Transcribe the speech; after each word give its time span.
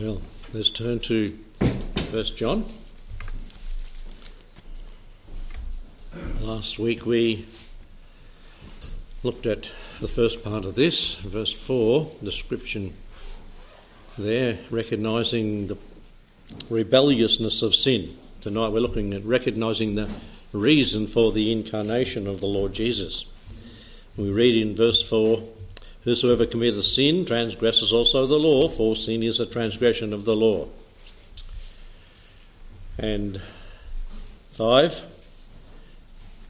Well, 0.00 0.22
let's 0.54 0.70
turn 0.70 1.00
to 1.00 1.36
First 2.12 2.36
John. 2.36 2.72
Last 6.40 6.78
week 6.78 7.04
we 7.04 7.46
looked 9.24 9.44
at 9.46 9.72
the 10.00 10.06
first 10.06 10.44
part 10.44 10.64
of 10.66 10.76
this, 10.76 11.16
verse 11.16 11.52
4, 11.52 12.12
description 12.22 12.94
there, 14.16 14.58
recognising 14.70 15.66
the 15.66 15.76
rebelliousness 16.70 17.62
of 17.62 17.74
sin. 17.74 18.16
Tonight 18.40 18.68
we're 18.68 18.78
looking 18.78 19.12
at 19.14 19.24
recognising 19.24 19.96
the 19.96 20.08
reason 20.52 21.08
for 21.08 21.32
the 21.32 21.50
incarnation 21.50 22.28
of 22.28 22.38
the 22.38 22.46
Lord 22.46 22.72
Jesus. 22.72 23.24
We 24.16 24.30
read 24.30 24.54
in 24.54 24.76
verse 24.76 25.02
4 25.02 25.42
Whosoever 26.04 26.46
committeth 26.46 26.84
sin 26.84 27.24
transgresses 27.24 27.92
also 27.92 28.26
the 28.26 28.38
law, 28.38 28.68
for 28.68 28.94
sin 28.94 29.22
is 29.22 29.40
a 29.40 29.46
transgression 29.46 30.12
of 30.12 30.24
the 30.24 30.36
law. 30.36 30.68
And 32.98 33.40
5 34.52 35.02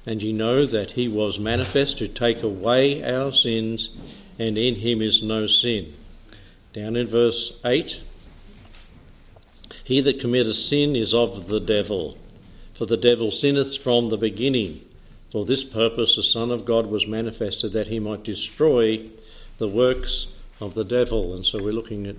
And 0.06 0.22
ye 0.22 0.32
know 0.32 0.66
that 0.66 0.92
he 0.92 1.08
was 1.08 1.38
manifest 1.38 1.98
to 1.98 2.08
take 2.08 2.42
away 2.42 3.02
our 3.02 3.32
sins, 3.32 3.90
and 4.38 4.56
in 4.56 4.76
him 4.76 5.02
is 5.02 5.22
no 5.22 5.46
sin. 5.46 5.94
Down 6.72 6.96
in 6.96 7.06
verse 7.06 7.52
8 7.64 8.00
He 9.82 10.00
that 10.02 10.20
committeth 10.20 10.56
sin 10.56 10.94
is 10.94 11.14
of 11.14 11.48
the 11.48 11.60
devil, 11.60 12.18
for 12.74 12.86
the 12.86 12.96
devil 12.96 13.30
sinneth 13.30 13.76
from 13.76 14.10
the 14.10 14.18
beginning. 14.18 14.84
For 15.32 15.44
this 15.44 15.64
purpose 15.64 16.16
the 16.16 16.22
Son 16.22 16.50
of 16.50 16.64
God 16.64 16.86
was 16.86 17.06
manifested 17.06 17.72
that 17.72 17.88
he 17.88 17.98
might 17.98 18.24
destroy 18.24 19.08
the 19.58 19.68
works 19.68 20.28
of 20.60 20.74
the 20.74 20.84
devil. 20.84 21.34
And 21.34 21.44
so 21.44 21.62
we're 21.62 21.72
looking 21.72 22.06
at 22.06 22.16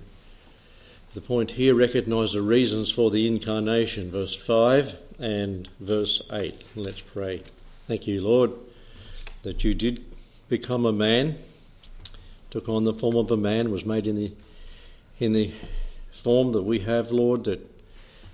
the 1.14 1.20
point 1.20 1.52
here 1.52 1.74
recognise 1.74 2.32
the 2.32 2.42
reasons 2.42 2.90
for 2.90 3.10
the 3.10 3.26
incarnation, 3.26 4.10
verse 4.10 4.34
5 4.34 4.96
and 5.18 5.68
verse 5.80 6.22
8. 6.30 6.62
Let's 6.76 7.00
pray. 7.00 7.42
Thank 7.88 8.06
you, 8.06 8.22
Lord, 8.22 8.52
that 9.42 9.64
you 9.64 9.74
did 9.74 10.04
become 10.48 10.86
a 10.86 10.92
man, 10.92 11.36
took 12.50 12.68
on 12.68 12.84
the 12.84 12.94
form 12.94 13.16
of 13.16 13.30
a 13.30 13.36
man, 13.36 13.72
was 13.72 13.84
made 13.84 14.06
in 14.06 14.16
the 14.16 14.32
in 15.18 15.32
the 15.32 15.52
form 16.12 16.52
that 16.52 16.62
we 16.62 16.78
have, 16.80 17.10
Lord, 17.10 17.44
that 17.44 17.60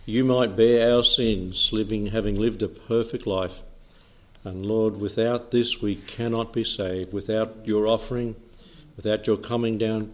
you 0.04 0.24
might 0.24 0.56
bear 0.56 0.94
our 0.94 1.02
sins, 1.02 1.70
living 1.72 2.06
having 2.06 2.36
lived 2.36 2.62
a 2.62 2.68
perfect 2.68 3.26
life. 3.26 3.62
And 4.44 4.64
Lord, 4.64 5.00
without 5.00 5.50
this 5.50 5.80
we 5.80 5.96
cannot 5.96 6.52
be 6.52 6.62
saved. 6.62 7.12
Without 7.12 7.56
your 7.64 7.88
offering, 7.88 8.36
without 8.96 9.26
your 9.26 9.36
coming 9.36 9.78
down 9.78 10.12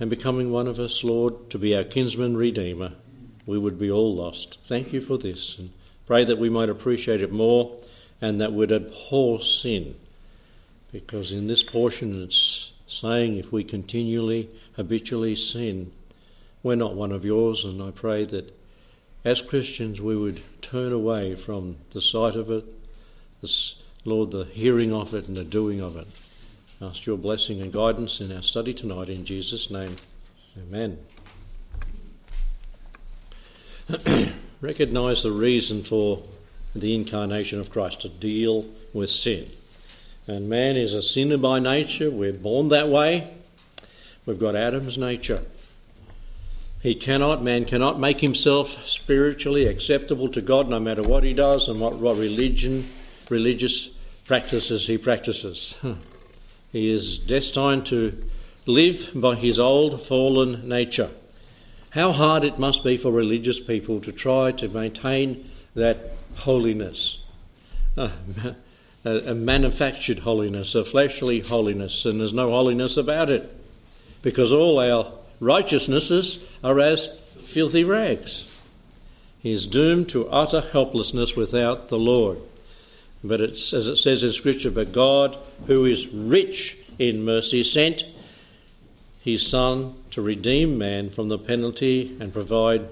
and 0.00 0.10
becoming 0.10 0.50
one 0.50 0.66
of 0.66 0.80
us, 0.80 1.04
Lord, 1.04 1.50
to 1.50 1.58
be 1.58 1.76
our 1.76 1.84
kinsman 1.84 2.36
redeemer, 2.36 2.92
we 3.46 3.58
would 3.58 3.78
be 3.78 3.90
all 3.90 4.14
lost. 4.14 4.58
Thank 4.64 4.92
you 4.92 5.00
for 5.00 5.18
this 5.18 5.58
and 5.58 5.70
pray 6.06 6.24
that 6.24 6.38
we 6.38 6.48
might 6.48 6.68
appreciate 6.68 7.20
it 7.20 7.32
more 7.32 7.78
and 8.20 8.40
that 8.40 8.52
we'd 8.52 8.72
abhor 8.72 9.42
sin. 9.42 9.94
Because 10.90 11.32
in 11.32 11.46
this 11.46 11.62
portion 11.62 12.22
it's 12.22 12.72
saying 12.86 13.36
if 13.36 13.52
we 13.52 13.64
continually, 13.64 14.50
habitually 14.76 15.36
sin, 15.36 15.92
we're 16.62 16.74
not 16.76 16.94
one 16.94 17.12
of 17.12 17.24
yours, 17.24 17.64
and 17.64 17.82
I 17.82 17.90
pray 17.90 18.24
that 18.26 18.56
as 19.24 19.40
Christians 19.40 20.00
we 20.00 20.16
would 20.16 20.42
turn 20.62 20.92
away 20.92 21.34
from 21.34 21.76
the 21.90 22.02
sight 22.02 22.36
of 22.36 22.50
it, 22.50 22.64
Lord, 24.04 24.30
the 24.30 24.44
hearing 24.44 24.92
of 24.92 25.14
it 25.14 25.28
and 25.28 25.36
the 25.36 25.44
doing 25.44 25.80
of 25.80 25.96
it. 25.96 26.06
Ask 26.82 27.06
your 27.06 27.16
blessing 27.16 27.60
and 27.60 27.72
guidance 27.72 28.20
in 28.20 28.32
our 28.32 28.42
study 28.42 28.74
tonight 28.74 29.08
in 29.08 29.24
Jesus' 29.24 29.70
name. 29.70 29.94
Amen. 30.58 30.98
Recognize 34.60 35.22
the 35.22 35.30
reason 35.30 35.84
for 35.84 36.24
the 36.74 36.92
incarnation 36.92 37.60
of 37.60 37.70
Christ 37.70 38.00
to 38.00 38.08
deal 38.08 38.66
with 38.92 39.10
sin. 39.10 39.48
And 40.26 40.48
man 40.48 40.76
is 40.76 40.92
a 40.92 41.02
sinner 41.02 41.36
by 41.36 41.60
nature. 41.60 42.10
We're 42.10 42.32
born 42.32 42.66
that 42.70 42.88
way. 42.88 43.32
We've 44.26 44.40
got 44.40 44.56
Adam's 44.56 44.98
nature. 44.98 45.44
He 46.80 46.96
cannot, 46.96 47.44
man 47.44 47.64
cannot 47.64 48.00
make 48.00 48.20
himself 48.20 48.84
spiritually 48.84 49.68
acceptable 49.68 50.28
to 50.30 50.40
God 50.40 50.68
no 50.68 50.80
matter 50.80 51.04
what 51.04 51.22
he 51.22 51.32
does 51.32 51.68
and 51.68 51.80
what, 51.80 51.94
what 51.94 52.16
religion, 52.16 52.88
religious 53.28 53.90
practices 54.24 54.88
he 54.88 54.98
practices. 54.98 55.76
He 56.72 56.90
is 56.90 57.18
destined 57.18 57.86
to 57.86 58.16
live 58.66 59.10
by 59.14 59.34
his 59.34 59.60
old 59.60 60.00
fallen 60.00 60.68
nature. 60.68 61.10
How 61.90 62.12
hard 62.12 62.44
it 62.44 62.58
must 62.58 62.82
be 62.82 62.96
for 62.96 63.12
religious 63.12 63.60
people 63.60 64.00
to 64.00 64.12
try 64.12 64.52
to 64.52 64.68
maintain 64.68 65.50
that 65.74 66.12
holiness. 66.34 67.18
Uh, 67.96 68.08
a, 69.04 69.10
a 69.10 69.34
manufactured 69.34 70.20
holiness, 70.20 70.74
a 70.74 70.84
fleshly 70.84 71.40
holiness, 71.40 72.06
and 72.06 72.20
there's 72.20 72.32
no 72.32 72.50
holiness 72.50 72.96
about 72.96 73.28
it 73.28 73.54
because 74.22 74.52
all 74.52 74.78
our 74.78 75.12
righteousnesses 75.40 76.38
are 76.64 76.80
as 76.80 77.10
filthy 77.38 77.84
rags. 77.84 78.48
He 79.40 79.52
is 79.52 79.66
doomed 79.66 80.08
to 80.10 80.28
utter 80.28 80.60
helplessness 80.60 81.34
without 81.34 81.88
the 81.88 81.98
Lord. 81.98 82.38
But 83.24 83.40
it's, 83.40 83.72
as 83.72 83.86
it 83.86 83.96
says 83.96 84.24
in 84.24 84.32
Scripture, 84.32 84.70
but 84.70 84.92
God, 84.92 85.38
who 85.66 85.84
is 85.84 86.08
rich 86.08 86.76
in 86.98 87.24
mercy, 87.24 87.62
sent 87.62 88.04
his 89.20 89.46
Son 89.46 89.94
to 90.10 90.20
redeem 90.20 90.76
man 90.76 91.10
from 91.10 91.28
the 91.28 91.38
penalty 91.38 92.16
and 92.20 92.32
provide 92.32 92.88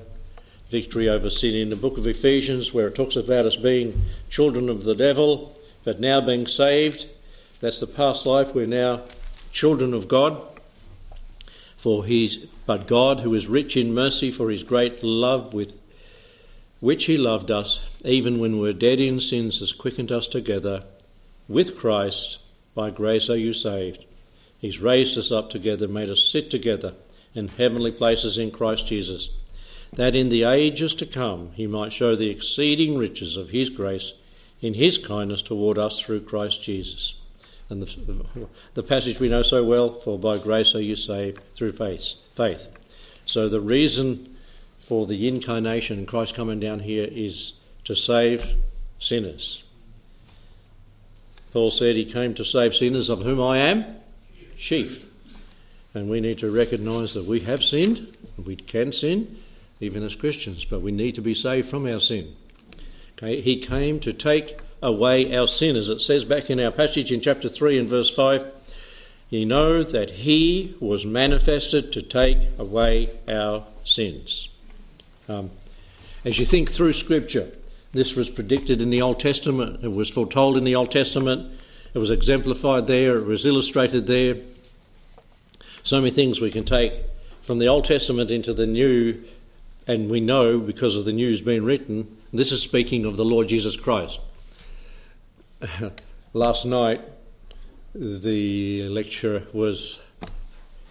victory 0.68 1.08
over 1.08 1.28
sin. 1.28 1.54
In 1.54 1.70
the 1.70 1.76
book 1.76 1.98
of 1.98 2.06
Ephesians, 2.06 2.72
where 2.72 2.86
it 2.86 2.94
talks 2.94 3.16
about 3.16 3.46
us 3.46 3.56
being 3.56 4.02
children 4.28 4.68
of 4.68 4.84
the 4.84 4.94
devil, 4.94 5.56
but 5.82 5.98
now 5.98 6.20
being 6.20 6.46
saved, 6.46 7.06
that's 7.58 7.80
the 7.80 7.86
past 7.86 8.24
life, 8.24 8.54
we're 8.54 8.66
now 8.66 9.02
children 9.50 9.92
of 9.92 10.06
God. 10.06 10.40
For 11.76 12.04
he's, 12.04 12.36
but 12.66 12.86
God, 12.86 13.20
who 13.20 13.34
is 13.34 13.48
rich 13.48 13.76
in 13.76 13.92
mercy 13.92 14.30
for 14.30 14.50
his 14.50 14.62
great 14.62 15.02
love 15.02 15.52
with 15.52 15.76
which 16.80 17.04
he 17.04 17.16
loved 17.16 17.50
us, 17.50 17.80
even 18.04 18.38
when 18.38 18.54
we 18.54 18.60
were 18.60 18.72
dead 18.72 19.00
in 19.00 19.20
sins, 19.20 19.60
has 19.60 19.72
quickened 19.72 20.10
us 20.10 20.26
together 20.26 20.82
with 21.48 21.78
Christ. 21.78 22.38
By 22.74 22.90
grace 22.90 23.28
are 23.28 23.36
you 23.36 23.52
saved. 23.52 24.04
He's 24.58 24.80
raised 24.80 25.16
us 25.16 25.30
up 25.30 25.50
together, 25.50 25.88
made 25.88 26.10
us 26.10 26.30
sit 26.30 26.50
together 26.50 26.94
in 27.34 27.48
heavenly 27.48 27.92
places 27.92 28.38
in 28.38 28.50
Christ 28.50 28.86
Jesus, 28.86 29.30
that 29.92 30.16
in 30.16 30.28
the 30.28 30.44
ages 30.44 30.94
to 30.94 31.06
come 31.06 31.52
he 31.54 31.66
might 31.66 31.92
show 31.92 32.16
the 32.16 32.30
exceeding 32.30 32.96
riches 32.96 33.36
of 33.36 33.50
his 33.50 33.70
grace 33.70 34.12
in 34.60 34.74
his 34.74 34.98
kindness 34.98 35.42
toward 35.42 35.78
us 35.78 36.00
through 36.00 36.20
Christ 36.20 36.62
Jesus. 36.62 37.14
And 37.68 37.82
the, 37.82 38.48
the 38.74 38.82
passage 38.82 39.20
we 39.20 39.28
know 39.28 39.42
so 39.42 39.64
well, 39.64 39.94
for 39.94 40.18
by 40.18 40.38
grace 40.38 40.74
are 40.74 40.82
you 40.82 40.96
saved 40.96 41.40
through 41.54 41.72
faith. 41.72 42.14
Faith. 42.32 42.68
So 43.26 43.48
the 43.48 43.60
reason 43.60 44.36
for 44.80 45.06
the 45.06 45.28
incarnation, 45.28 46.06
Christ 46.06 46.34
coming 46.34 46.58
down 46.58 46.80
here, 46.80 47.08
is 47.10 47.52
to 47.84 47.94
save 47.94 48.54
sinners. 48.98 49.62
Paul 51.52 51.70
said 51.70 51.96
he 51.96 52.04
came 52.04 52.34
to 52.34 52.44
save 52.44 52.74
sinners, 52.74 53.08
of 53.08 53.22
whom 53.22 53.40
I 53.40 53.58
am 53.58 53.84
chief. 54.56 55.06
And 55.94 56.08
we 56.08 56.20
need 56.20 56.38
to 56.38 56.50
recognise 56.50 57.14
that 57.14 57.24
we 57.24 57.40
have 57.40 57.64
sinned, 57.64 58.16
we 58.44 58.54
can 58.54 58.92
sin, 58.92 59.38
even 59.80 60.04
as 60.04 60.14
Christians, 60.14 60.64
but 60.64 60.82
we 60.82 60.92
need 60.92 61.16
to 61.16 61.22
be 61.22 61.34
saved 61.34 61.68
from 61.68 61.86
our 61.86 61.98
sin. 61.98 62.36
Okay, 63.18 63.40
he 63.40 63.56
came 63.56 63.98
to 64.00 64.12
take 64.12 64.58
away 64.82 65.36
our 65.36 65.48
sin, 65.48 65.74
as 65.74 65.88
it 65.88 66.00
says 66.00 66.24
back 66.24 66.50
in 66.50 66.60
our 66.60 66.70
passage 66.70 67.10
in 67.10 67.20
chapter 67.20 67.48
3 67.48 67.78
and 67.78 67.88
verse 67.88 68.08
5. 68.10 68.52
Ye 69.30 69.44
know 69.44 69.82
that 69.82 70.10
he 70.10 70.76
was 70.80 71.04
manifested 71.06 71.92
to 71.92 72.02
take 72.02 72.38
away 72.58 73.10
our 73.28 73.64
sins. 73.82 74.49
Um, 75.30 75.48
as 76.24 76.40
you 76.40 76.44
think 76.44 76.68
through 76.68 76.92
Scripture, 76.92 77.52
this 77.92 78.16
was 78.16 78.28
predicted 78.28 78.82
in 78.82 78.90
the 78.90 79.00
Old 79.00 79.20
Testament, 79.20 79.84
it 79.84 79.92
was 79.92 80.10
foretold 80.10 80.56
in 80.56 80.64
the 80.64 80.74
Old 80.74 80.90
Testament, 80.90 81.52
it 81.94 81.98
was 81.98 82.10
exemplified 82.10 82.88
there, 82.88 83.18
it 83.18 83.26
was 83.26 83.46
illustrated 83.46 84.08
there. 84.08 84.38
So 85.84 86.00
many 86.00 86.10
things 86.10 86.40
we 86.40 86.50
can 86.50 86.64
take 86.64 86.94
from 87.42 87.60
the 87.60 87.68
Old 87.68 87.84
Testament 87.84 88.32
into 88.32 88.52
the 88.52 88.66
New, 88.66 89.22
and 89.86 90.10
we 90.10 90.20
know 90.20 90.58
because 90.58 90.96
of 90.96 91.04
the 91.04 91.12
news 91.12 91.40
being 91.40 91.62
written, 91.62 92.16
this 92.32 92.50
is 92.50 92.60
speaking 92.60 93.04
of 93.04 93.16
the 93.16 93.24
Lord 93.24 93.46
Jesus 93.46 93.76
Christ. 93.76 94.18
Last 96.32 96.64
night, 96.66 97.02
the 97.94 98.88
lecturer 98.88 99.44
was 99.52 100.00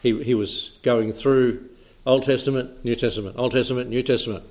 he, 0.01 0.23
he 0.23 0.33
was 0.33 0.71
going 0.81 1.11
through 1.11 1.68
Old 2.09 2.23
Testament, 2.23 2.83
New 2.83 2.95
Testament, 2.95 3.35
Old 3.37 3.51
Testament, 3.51 3.87
New 3.87 4.01
Testament. 4.01 4.43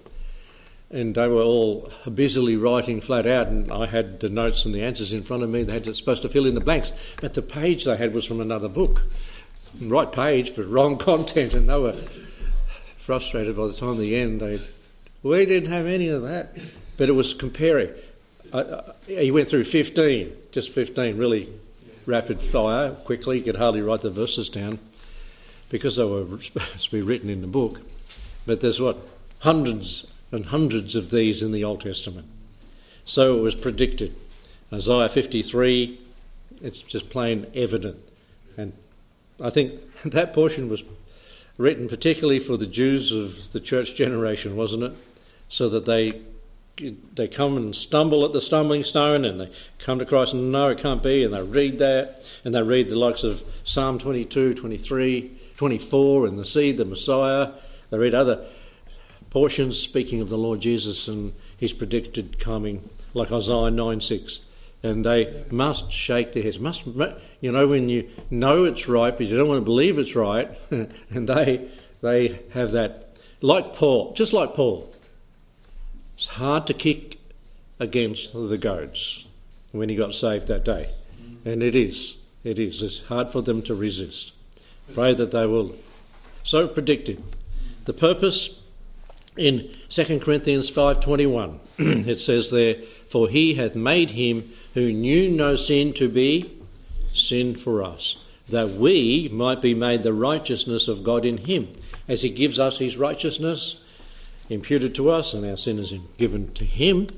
And 0.91 1.17
they 1.17 1.27
were 1.27 1.43
all 1.43 1.91
busily 2.15 2.57
writing 2.57 3.01
flat 3.01 3.27
out, 3.27 3.49
and 3.49 3.71
I 3.73 3.87
had 3.87 4.21
the 4.21 4.29
notes 4.29 4.65
and 4.65 4.73
the 4.73 4.85
answers 4.85 5.13
in 5.13 5.25
front 5.25 5.43
of 5.43 5.51
me. 5.51 5.65
They 5.65 5.73
had 5.73 5.85
to, 5.85 5.95
supposed 5.95 6.23
to 6.23 6.29
fill 6.29 6.47
in 6.47 6.55
the 6.55 6.61
blanks, 6.61 6.93
but 7.21 7.35
the 7.35 7.43
page 7.43 7.85
they 7.85 7.97
had 7.97 8.15
was 8.15 8.25
from 8.25 8.41
another 8.41 8.69
book. 8.69 9.03
Right 9.81 10.11
page, 10.11 10.55
but 10.55 10.69
wrong 10.69 10.99
content, 11.11 11.53
and 11.53 11.69
they 11.69 11.79
were 11.79 11.97
frustrated 12.97 13.57
by 13.57 13.67
the 13.67 13.75
time 13.75 13.99
the 13.99 14.15
end. 14.15 14.41
They, 14.41 14.61
we 15.25 15.45
didn't 15.45 15.73
have 15.73 15.87
any 15.87 16.11
of 16.11 16.23
that, 16.23 16.57
but 16.97 17.09
it 17.09 17.13
was 17.13 17.35
comparing. 17.35 17.91
He 19.09 19.33
went 19.33 19.49
through 19.49 19.65
15, 19.65 20.33
just 20.53 20.71
15, 20.71 21.19
really 21.19 21.53
rapid 22.07 22.41
fire, 22.41 22.93
quickly. 22.93 23.39
You 23.39 23.45
could 23.45 23.57
hardly 23.57 23.81
write 23.81 24.03
the 24.03 24.11
verses 24.11 24.49
down 24.49 24.79
because 25.71 25.97
they 25.97 26.05
were 26.05 26.27
supposed 26.41 26.91
to 26.91 26.91
be 26.91 27.03
written 27.03 27.31
in 27.31 27.41
the 27.41 27.47
book. 27.47 27.81
But 28.47 28.61
there's 28.61 28.81
what? 28.81 28.99
Hundreds 29.41 30.07
and 30.33 30.47
hundreds 30.47 30.95
of 30.95 31.11
these 31.11 31.43
in 31.43 31.53
the 31.53 31.65
Old 31.65 31.81
Testament. 31.81 32.27
So 33.05 33.39
it 33.39 33.41
was 33.41 33.55
predicted. 33.55 34.15
Isaiah 34.73 35.09
53, 35.09 35.99
it's 36.63 36.81
just 36.81 37.09
plain 37.09 37.47
evident. 37.55 37.97
And 38.57 38.73
I 39.41 39.51
think 39.51 39.81
that 40.05 40.33
portion 40.33 40.69
was 40.69 40.85
written 41.57 41.89
particularly 41.89 42.39
for 42.39 42.57
the 42.57 42.67
Jews 42.67 43.13
of 43.13 43.53
the 43.53 43.61
church 43.61 43.95
generation, 43.95 44.57
wasn't 44.57 44.85
it? 44.85 44.93
So 45.49 45.69
that 45.71 45.87
they 45.87 46.21
they 47.15 47.27
come 47.27 47.57
and 47.57 47.75
stumble 47.75 48.25
at 48.25 48.33
the 48.33 48.41
stumbling 48.41 48.85
stone 48.85 49.25
and 49.25 49.41
they 49.41 49.51
come 49.81 49.99
to 49.99 50.07
Christ 50.07 50.33
and 50.33 50.53
no, 50.53 50.69
it 50.69 50.79
can't 50.79 51.03
be, 51.03 51.25
and 51.25 51.35
they 51.35 51.43
read 51.43 51.81
that 51.81 52.23
and 52.45 52.55
they 52.55 52.63
read 52.63 52.89
the 52.89 52.97
likes 52.97 53.25
of 53.25 53.43
Psalm 53.65 53.99
22, 53.99 54.55
23, 54.55 55.38
24, 55.59 56.27
and 56.27 56.39
the 56.39 56.45
seed, 56.47 56.79
the 56.79 56.85
Messiah. 56.87 57.53
They 57.91 57.99
read 57.99 58.15
other 58.15 58.47
portions 59.29 59.79
speaking 59.79 60.23
of 60.23 60.31
the 60.31 60.39
Lord 60.39 60.61
Jesus 60.61 61.07
and 61.09 61.35
his 61.59 61.75
predicted 61.75 62.41
coming, 62.41 62.89
like 63.13 63.31
Isaiah 63.31 63.71
9 63.71 64.01
6 64.01 64.41
and 64.83 65.05
they 65.05 65.45
must 65.51 65.91
shake 65.91 66.33
their 66.33 66.43
heads. 66.43 66.59
Must 66.59 66.87
you 67.41 67.53
know 67.53 67.67
when 67.67 67.89
you 67.89 68.09
know 68.31 68.65
it's 68.65 68.89
right, 68.89 69.17
but 69.17 69.27
you 69.27 69.37
don't 69.37 69.49
want 69.49 69.61
to 69.61 69.65
believe 69.65 69.99
it's 69.99 70.15
right, 70.15 70.51
and 70.71 71.29
they 71.29 71.69
they 72.01 72.41
have 72.51 72.73
that 72.73 73.17
like 73.41 73.75
Paul, 73.75 74.13
just 74.15 74.33
like 74.33 74.55
Paul. 74.55 74.93
It's 76.15 76.29
hard 76.29 76.67
to 76.67 76.75
kick 76.75 77.19
against 77.79 78.33
the 78.33 78.59
goats 78.59 79.25
when 79.73 79.89
he 79.89 79.97
got 79.97 80.15
saved 80.15 80.49
that 80.49 80.65
day, 80.65 80.91
and 81.45 81.63
it 81.63 81.77
is, 81.77 82.17
it 82.45 82.59
is. 82.59 82.83
It's 82.83 83.05
hard 83.05 83.31
for 83.31 83.43
them 83.43 83.63
to 83.63 83.75
resist. 83.75 84.33
Pray 84.95 85.15
that 85.15 85.31
they 85.31 85.47
will. 85.47 85.75
So 86.45 86.67
predicted. 86.67 87.23
The 87.85 87.93
purpose 87.93 88.59
in 89.37 89.71
2 89.89 90.21
Corinthians 90.21 90.71
5:21 90.71 91.59
it 92.09 92.21
says 92.21 92.51
there 92.51 92.77
for 93.09 93.29
he 93.29 93.55
hath 93.55 93.75
made 93.75 94.11
him 94.11 94.53
who 94.75 94.93
knew 94.93 95.31
no 95.31 95.57
sin 95.57 95.93
to 95.95 96.09
be 96.09 96.53
sin 97.15 97.57
for 97.57 97.83
us, 97.83 98.17
that 98.49 98.71
we 98.71 99.29
might 99.33 99.63
be 99.63 99.75
made 99.75 100.03
the 100.03 100.13
righteousness 100.13 100.89
of 100.89 101.03
God 101.03 101.25
in 101.25 101.39
him. 101.39 101.69
As 102.07 102.23
he 102.23 102.29
gives 102.29 102.59
us 102.59 102.79
his 102.79 102.97
righteousness 102.97 103.81
imputed 104.49 104.95
to 104.95 105.11
us, 105.11 105.35
and 105.35 105.45
our 105.45 105.57
sin 105.57 105.79
is 105.79 105.93
given 106.17 106.53
to 106.55 106.65
him, 106.65 107.09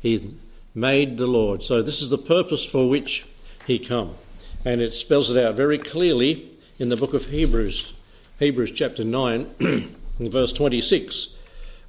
he 0.00 0.34
made 0.74 1.18
the 1.18 1.26
Lord. 1.26 1.62
So 1.62 1.82
this 1.82 2.00
is 2.00 2.10
the 2.10 2.18
purpose 2.18 2.64
for 2.64 2.88
which 2.88 3.26
he 3.66 3.78
come. 3.78 4.16
And 4.64 4.80
it 4.80 4.94
spells 4.94 5.30
it 5.30 5.42
out 5.42 5.54
very 5.54 5.78
clearly 5.78 6.49
in 6.80 6.88
the 6.88 6.96
book 6.96 7.12
of 7.12 7.26
Hebrews, 7.26 7.92
Hebrews 8.38 8.72
chapter 8.72 9.04
9, 9.04 9.94
verse 10.18 10.50
26. 10.50 11.28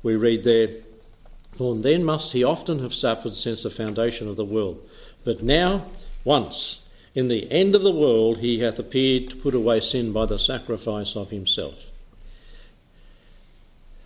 We 0.04 0.18
read 0.18 0.44
there, 0.44 0.68
For 1.54 1.78
then 1.78 2.04
must 2.04 2.34
he 2.34 2.44
often 2.44 2.80
have 2.80 2.94
suffered 2.94 3.34
since 3.36 3.64
the 3.64 3.70
foundation 3.70 4.28
of 4.28 4.36
the 4.36 4.44
world. 4.44 4.86
But 5.24 5.42
now, 5.42 5.86
once, 6.26 6.82
in 7.16 7.30
the 7.30 7.50
end 7.50 7.74
of 7.74 7.84
the 7.84 7.92
world, 7.92 8.40
he 8.40 8.60
hath 8.60 8.80
appeared 8.80 9.30
to 9.30 9.38
put 9.38 9.56
away 9.56 9.80
sin 9.80 10.12
by 10.12 10.26
the 10.26 10.38
sacrifice 10.38 11.16
of 11.16 11.30
himself. 11.30 11.90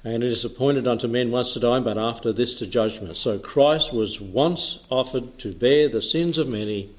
And 0.03 0.23
it 0.23 0.29
is 0.29 0.45
appointed 0.45 0.87
unto 0.87 1.07
men 1.07 1.31
once 1.31 1.53
to 1.53 1.59
die, 1.59 1.79
but 1.79 1.97
after 1.97 2.31
this 2.31 2.53
to 2.59 2.67
judgment. 2.67 3.17
So 3.17 3.39
Christ 3.39 3.91
was 3.91 4.21
once 4.21 4.83
offered 4.91 5.39
to 5.39 5.51
bear 5.51 5.89
the 5.89 6.03
sins 6.03 6.37
of 6.37 6.47
many, 6.47 6.91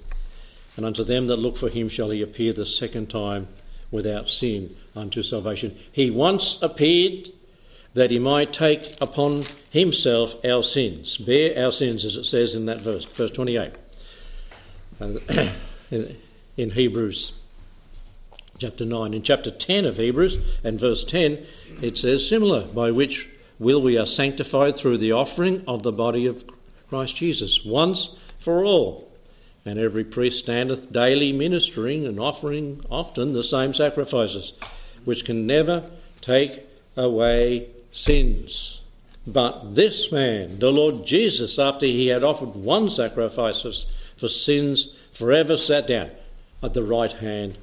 and 0.77 0.85
unto 0.85 1.05
them 1.05 1.29
that 1.29 1.37
look 1.37 1.57
for 1.57 1.69
him 1.69 1.89
shall 1.89 2.11
he 2.11 2.21
appear 2.21 2.53
the 2.53 2.67
second 2.67 3.09
time 3.09 3.47
without 3.91 4.29
sin 4.29 4.75
unto 4.95 5.23
salvation. 5.23 5.77
He 5.93 6.11
once 6.11 6.61
appeared 6.63 7.31
that 7.95 8.11
he 8.11 8.19
might 8.19 8.53
take 8.53 8.95
upon 9.01 9.45
himself 9.71 10.37
our 10.45 10.63
sins, 10.63 11.17
bear 11.17 11.65
our 11.65 11.73
sins, 11.73 12.05
as 12.05 12.17
it 12.17 12.25
says 12.25 12.55
in 12.55 12.67
that 12.67 12.81
verse, 12.81 13.05
verse 13.05 13.31
28. 13.31 13.73
Uh, 15.01 15.15
in 16.57 16.71
Hebrews 16.71 17.33
chapter 18.59 18.85
9. 18.85 19.15
In 19.15 19.23
chapter 19.23 19.51
10 19.51 19.85
of 19.85 19.97
Hebrews 19.97 20.39
and 20.65 20.81
verse 20.81 21.05
10, 21.05 21.45
it 21.83 21.99
says 21.99 22.27
similar, 22.27 22.67
by 22.67 22.91
which 22.91 23.29
will 23.59 23.83
we 23.83 23.97
are 23.99 24.07
sanctified 24.07 24.77
through 24.77 24.99
the 24.99 25.13
offering 25.13 25.63
of 25.67 25.83
the 25.83 25.93
body 25.93 26.27
of 26.27 26.45
Christ 26.89 27.17
Jesus, 27.17 27.65
once 27.65 28.11
for 28.39 28.65
all. 28.65 29.11
And 29.67 29.81
every 29.81 30.05
priest 30.05 30.39
standeth 30.39 30.93
daily 30.93 31.33
ministering 31.33 32.07
and 32.07 32.21
offering 32.21 32.85
often 32.89 33.33
the 33.33 33.43
same 33.43 33.75
sacrifices, 33.75 34.53
which 35.05 35.25
can 35.25 35.45
never 35.45 35.91
take 36.21 36.61
away 36.97 37.69
sins. 37.91 38.81
But 39.27 39.75
this 39.75 40.13
man, 40.13 40.61
the 40.61 40.71
Lord 40.71 41.05
Jesus, 41.05 41.59
after 41.59 41.85
he 41.85 42.07
had 42.07 42.23
offered 42.23 42.55
one 42.55 42.89
sacrifice 42.91 43.87
for 44.17 44.29
sins 44.29 44.95
forever 45.13 45.57
sat 45.57 45.89
down 45.89 46.11
at 46.63 46.73
the 46.73 46.85
right 46.85 47.13
hand 47.13 47.59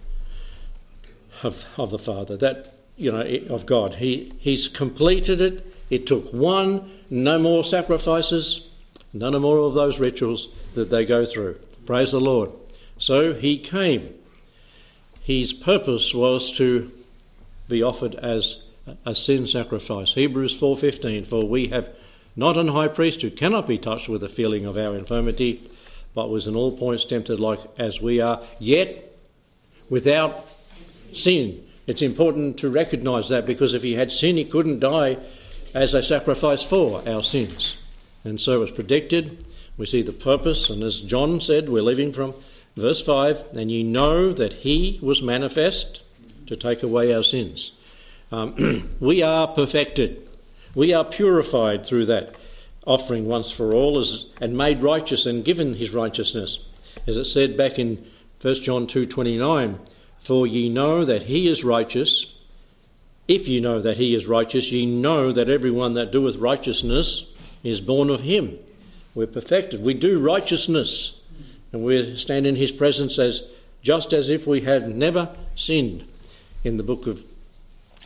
of, 1.42 1.66
of 1.78 1.90
the 1.90 1.98
Father, 1.98 2.36
that, 2.38 2.74
you 2.98 3.14
know, 3.14 3.22
of 3.50 3.66
God. 3.66 3.96
He, 3.96 4.34
he's 4.40 4.68
completed 4.68 5.40
it. 5.40 5.66
It 5.90 6.06
took 6.06 6.34
one, 6.34 6.92
no 7.10 7.40
more 7.40 7.64
sacrifices, 7.64 8.68
none 9.14 9.40
more 9.42 9.60
of 9.60 9.74
those 9.74 10.00
rituals 10.00 10.50
that 10.74 10.90
they 10.90 11.06
go 11.06 11.26
through. 11.26 11.60
Praise 11.86 12.12
the 12.12 12.20
Lord. 12.20 12.52
So 12.98 13.34
he 13.34 13.58
came. 13.58 14.14
His 15.22 15.54
purpose 15.54 16.14
was 16.14 16.52
to 16.54 16.92
be 17.68 17.82
offered 17.82 18.16
as 18.16 18.60
a 19.06 19.16
sin 19.16 19.48
sacrifice. 19.48 20.14
Hebrews 20.14 20.58
4:15 20.58 21.26
for 21.26 21.46
we 21.46 21.68
have 21.68 21.90
not 22.36 22.58
an 22.58 22.70
high 22.70 22.88
priest 22.88 23.22
who 23.22 23.30
cannot 23.30 23.68
be 23.68 23.78
touched 23.78 24.10
with 24.10 24.22
the 24.22 24.30
feeling 24.30 24.66
of 24.66 24.78
our 24.78 24.96
infirmity 24.96 25.62
but 26.14 26.30
was 26.30 26.48
in 26.48 26.56
all 26.56 26.72
points 26.72 27.06
tempted 27.06 27.40
like 27.40 27.60
as 27.78 28.02
we 28.02 28.22
are, 28.22 28.42
yet 28.60 29.16
without 29.90 30.46
sin. 31.14 31.64
It's 31.88 32.02
important 32.02 32.58
to 32.60 32.70
recognize 32.70 33.30
that 33.30 33.46
because 33.46 33.74
if 33.74 33.84
he 33.84 33.94
had 33.94 34.12
sin, 34.12 34.38
he 34.38 34.46
couldn't 34.46 34.80
die 34.80 35.18
as 35.74 35.94
a 35.94 36.04
sacrifice 36.04 36.64
for 36.64 37.08
our 37.08 37.24
sins. 37.24 37.78
And 38.24 38.40
so 38.40 38.54
it 38.54 38.60
was 38.60 38.72
predicted. 38.72 39.44
We 39.78 39.86
see 39.86 40.02
the 40.02 40.14
purpose, 40.14 40.70
and 40.70 40.84
as 40.84 41.00
John 41.00 41.42
said, 41.42 41.68
we're 41.70 41.82
living 41.82 42.14
from 42.14 42.36
verse 42.76 43.04
5 43.04 43.56
and 43.56 43.72
ye 43.72 43.84
know 43.84 44.34
that 44.34 44.54
he 44.54 45.00
was 45.02 45.22
manifest 45.22 46.02
to 46.48 46.56
take 46.56 46.84
away 46.84 47.14
our 47.14 47.24
sins. 47.24 47.72
Um, 48.32 48.90
we 49.00 49.22
are 49.22 49.48
perfected, 49.48 50.28
we 50.76 50.94
are 50.94 51.06
purified 51.06 51.86
through 51.86 52.08
that 52.08 52.36
offering 52.86 53.26
once 53.26 53.50
for 53.50 53.74
all 53.74 54.04
and 54.42 54.58
made 54.58 54.84
righteous 54.84 55.26
and 55.26 55.46
given 55.46 55.76
his 55.76 55.92
righteousness. 55.92 56.60
As 57.08 57.18
it 57.18 57.26
said 57.26 57.56
back 57.58 57.80
in 57.80 58.06
1 58.42 58.56
John 58.56 58.88
2:29, 58.88 59.80
for 60.20 60.46
ye 60.46 60.70
know 60.70 61.06
that 61.06 61.24
he 61.24 61.48
is 61.48 61.64
righteous. 61.64 62.28
If 63.28 63.48
ye 63.48 63.62
know 63.62 63.80
that 63.82 63.98
he 63.98 64.14
is 64.14 64.28
righteous, 64.28 64.72
ye 64.72 64.86
know 64.86 65.32
that 65.32 65.50
everyone 65.50 65.94
that 65.94 66.12
doeth 66.12 66.36
righteousness 66.36 67.26
is 67.64 67.80
born 67.80 68.10
of 68.10 68.22
him. 68.22 68.60
We're 69.16 69.28
perfected. 69.28 69.84
We 69.84 69.94
do 69.94 70.20
righteousness, 70.20 71.20
and 71.72 71.84
we 71.84 72.16
stand 72.18 72.48
in 72.48 72.56
his 72.56 72.72
presence 72.72 73.20
as 73.20 73.44
just 73.82 74.14
as 74.14 74.30
if 74.30 74.48
we 74.48 74.62
have 74.62 74.88
never 74.88 75.36
sinned. 75.56 76.06
In 76.64 76.78
the 76.78 76.84
book 76.84 77.08
of 77.08 77.26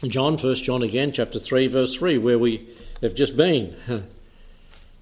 John, 0.05 0.37
1 0.37 0.55
John 0.55 0.81
again, 0.81 1.11
chapter 1.11 1.39
3, 1.39 1.67
verse 1.67 1.95
3, 1.95 2.17
where 2.17 2.39
we 2.39 2.67
have 3.01 3.15
just 3.15 3.37
been. 3.37 3.75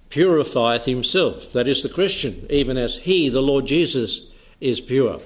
purifieth 0.10 0.86
himself, 0.86 1.52
that 1.52 1.68
is 1.68 1.84
the 1.84 1.90
Christian, 1.90 2.46
even 2.50 2.78
as 2.78 2.98
he, 3.00 3.28
the 3.28 3.42
Lord 3.42 3.66
Jesus, 3.66 4.22
is 4.62 4.80
pure. 4.80 5.20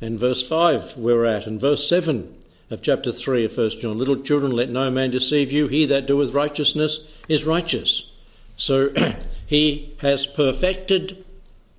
And 0.00 0.16
verse 0.16 0.46
5 0.46 0.96
we're 0.96 1.24
at, 1.24 1.46
and 1.48 1.60
verse 1.60 1.88
7 1.88 2.32
of 2.70 2.82
chapter 2.82 3.10
3 3.10 3.44
of 3.44 3.56
1 3.56 3.80
John 3.80 3.98
Little 3.98 4.14
children, 4.20 4.52
let 4.52 4.70
no 4.70 4.92
man 4.92 5.10
deceive 5.10 5.50
you. 5.50 5.66
He 5.66 5.86
that 5.86 6.06
doeth 6.06 6.32
righteousness 6.32 7.00
is 7.28 7.44
righteous. 7.44 8.10
So 8.56 8.92
he 9.46 9.94
has 9.98 10.26
perfected 10.26 11.24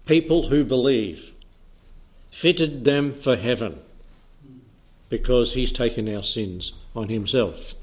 people 0.05 0.49
who 0.49 0.63
believe, 0.63 1.31
fitted 2.31 2.83
them 2.85 3.11
for 3.11 3.35
heaven, 3.35 3.79
because 5.09 5.53
he's 5.53 5.71
taken 5.71 6.13
our 6.13 6.23
sins 6.23 6.73
on 6.95 7.09
himself. 7.09 7.75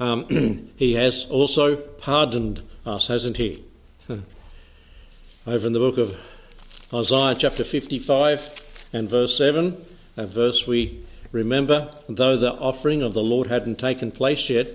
Um, 0.00 0.70
he 0.76 0.94
has 0.94 1.24
also 1.26 1.76
pardoned 1.76 2.62
us, 2.86 3.06
hasn't 3.06 3.36
he? 3.36 3.64
Over 5.46 5.66
in 5.66 5.72
the 5.72 5.78
book 5.78 5.98
of 5.98 6.16
Isaiah, 6.92 7.34
chapter 7.34 7.64
55 7.64 8.88
and 8.92 9.08
verse 9.08 9.36
7, 9.36 9.84
a 10.16 10.26
verse 10.26 10.66
we 10.66 11.04
remember, 11.32 11.92
though 12.08 12.36
the 12.36 12.52
offering 12.52 13.02
of 13.02 13.14
the 13.14 13.22
Lord 13.22 13.48
hadn't 13.48 13.78
taken 13.78 14.10
place 14.10 14.48
yet, 14.48 14.68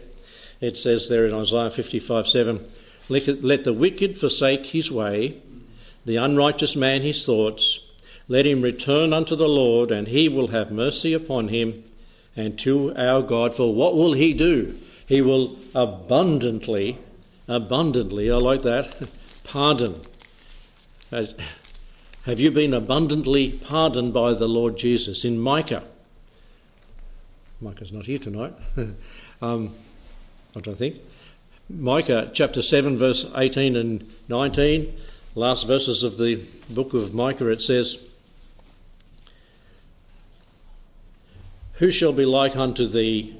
it 0.62 0.78
says 0.78 1.10
there 1.10 1.25
in 1.25 1.34
Isaiah 1.34 1.70
55 1.70 2.28
7, 2.28 2.68
let 3.10 3.63
the 3.63 3.74
wicked 3.74 4.17
forsake 4.17 4.67
his 4.67 4.91
way, 4.91 5.41
the 6.05 6.15
unrighteous 6.17 6.75
man 6.75 7.01
his 7.01 7.25
thoughts. 7.25 7.79
Let 8.27 8.45
him 8.45 8.62
return 8.62 9.12
unto 9.12 9.36
the 9.36 9.48
Lord, 9.48 9.91
and 9.91 10.07
he 10.07 10.29
will 10.29 10.48
have 10.48 10.72
mercy 10.72 11.13
upon 11.13 11.50
him, 11.50 11.83
and 12.36 12.57
to 12.60 12.95
our 12.95 13.22
God. 13.22 13.55
For 13.55 13.74
what 13.74 13.95
will 13.95 14.13
he 14.13 14.33
do? 14.33 14.75
He 15.05 15.22
will 15.22 15.57
abundantly, 15.75 16.98
abundantly, 17.48 18.31
I 18.31 18.36
like 18.36 18.62
that, 18.62 19.10
pardon. 19.43 19.95
As, 21.12 21.36
have 22.25 22.39
you 22.39 22.51
been 22.51 22.74
abundantly 22.74 23.51
pardoned 23.51 24.13
by 24.13 24.33
the 24.33 24.48
Lord 24.48 24.77
Jesus? 24.77 25.25
In 25.25 25.38
Micah, 25.38 25.83
Micah's 27.60 27.91
not 27.91 28.05
here 28.05 28.17
tonight. 28.19 28.53
um, 29.41 29.75
I 30.55 30.62
don't 30.62 30.77
think. 30.77 30.95
Micah 31.70 32.29
chapter 32.34 32.62
7, 32.62 32.98
verse 32.98 33.25
18 33.36 33.77
and 33.77 34.12
19, 34.27 34.93
last 35.34 35.65
verses 35.65 36.03
of 36.03 36.17
the 36.17 36.43
book 36.70 36.93
of 36.93 37.13
Micah, 37.13 37.48
it 37.48 37.62
says, 37.62 38.00
Who 41.75 41.89
shall 41.89 42.12
be 42.12 42.25
like 42.25 42.58
unto 42.58 42.86
thee, 42.86 43.38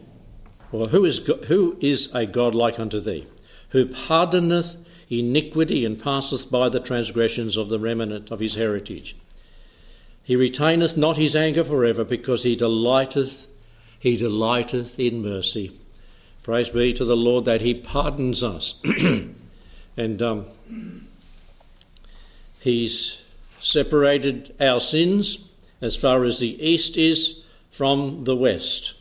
or 0.72 0.88
who 0.88 1.04
is, 1.04 1.20
who 1.48 1.78
is 1.82 2.10
a 2.14 2.26
God 2.26 2.56
like 2.56 2.80
unto 2.80 3.02
thee, 3.02 3.28
who 3.70 3.88
pardoneth 3.88 4.78
iniquity 5.10 5.84
and 5.84 6.02
passeth 6.02 6.50
by 6.50 6.70
the 6.70 6.80
transgressions 6.80 7.58
of 7.58 7.68
the 7.68 7.80
remnant 7.80 8.32
of 8.32 8.40
his 8.40 8.56
heritage? 8.56 9.18
He 10.24 10.38
retaineth 10.38 10.96
not 10.96 11.18
his 11.18 11.36
anger 11.36 11.66
forever, 11.66 12.06
because 12.06 12.44
he 12.44 12.56
delighteth, 12.56 13.48
he 14.00 14.16
delighteth 14.16 14.98
in 14.98 15.22
mercy. 15.22 15.78
Praise 16.44 16.70
be 16.70 16.94
to 16.94 17.06
the 17.06 17.16
Lord 17.16 17.46
that 17.46 17.62
He 17.62 17.74
pardons 17.74 18.44
us. 18.44 18.82
and 19.98 20.22
um, 20.22 20.46
He's 22.60 23.18
separated 23.62 24.54
our 24.60 24.82
sins 24.82 25.40
as 25.82 25.96
far 25.96 26.26
as 26.26 26.40
the 26.40 26.62
east 26.66 26.98
is 26.98 27.40
from 27.72 28.26
the 28.26 28.36
west. 28.36 28.94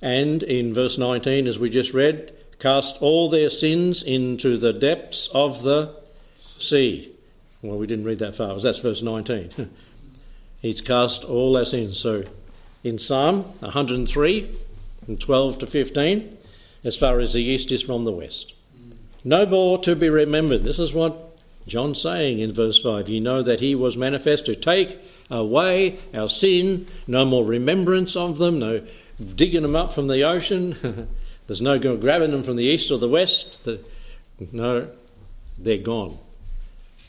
And 0.00 0.42
in 0.42 0.72
verse 0.72 0.96
19, 0.96 1.46
as 1.46 1.58
we 1.58 1.70
just 1.70 1.92
read, 1.92 2.32
cast 2.58 3.00
all 3.02 3.28
their 3.28 3.50
sins 3.50 4.02
into 4.02 4.56
the 4.56 4.72
depths 4.72 5.28
of 5.34 5.62
the 5.62 5.94
sea. 6.58 7.12
Well, 7.62 7.78
we 7.78 7.86
didn't 7.86 8.04
read 8.04 8.20
that 8.20 8.36
far, 8.36 8.58
that's 8.58 8.78
verse 8.78 9.02
19. 9.02 9.70
He's 10.62 10.80
cast 10.80 11.24
all 11.24 11.56
our 11.56 11.64
sins. 11.64 11.98
So 11.98 12.24
in 12.82 12.98
Psalm 12.98 13.42
103, 13.60 14.50
from 15.08 15.16
12 15.16 15.60
to 15.60 15.66
15, 15.66 16.36
as 16.84 16.94
far 16.94 17.18
as 17.18 17.32
the 17.32 17.42
east 17.42 17.72
is 17.72 17.80
from 17.80 18.04
the 18.04 18.12
west. 18.12 18.52
No 19.24 19.46
more 19.46 19.78
to 19.78 19.96
be 19.96 20.10
remembered. 20.10 20.64
This 20.64 20.78
is 20.78 20.92
what 20.92 21.34
John's 21.66 22.02
saying 22.02 22.40
in 22.40 22.52
verse 22.52 22.82
5. 22.82 23.08
You 23.08 23.18
know 23.18 23.42
that 23.42 23.60
he 23.60 23.74
was 23.74 23.96
manifest 23.96 24.44
to 24.44 24.54
take 24.54 24.98
away 25.30 25.98
our 26.12 26.28
sin, 26.28 26.86
no 27.06 27.24
more 27.24 27.42
remembrance 27.42 28.16
of 28.16 28.36
them, 28.36 28.58
no 28.58 28.82
digging 29.34 29.62
them 29.62 29.74
up 29.74 29.94
from 29.94 30.08
the 30.08 30.24
ocean. 30.24 31.08
There's 31.46 31.62
no 31.62 31.78
grabbing 31.78 32.32
them 32.32 32.42
from 32.42 32.56
the 32.56 32.64
east 32.64 32.90
or 32.90 32.98
the 32.98 33.08
west. 33.08 33.64
The, 33.64 33.80
no, 34.52 34.90
they're 35.56 35.78
gone. 35.78 36.18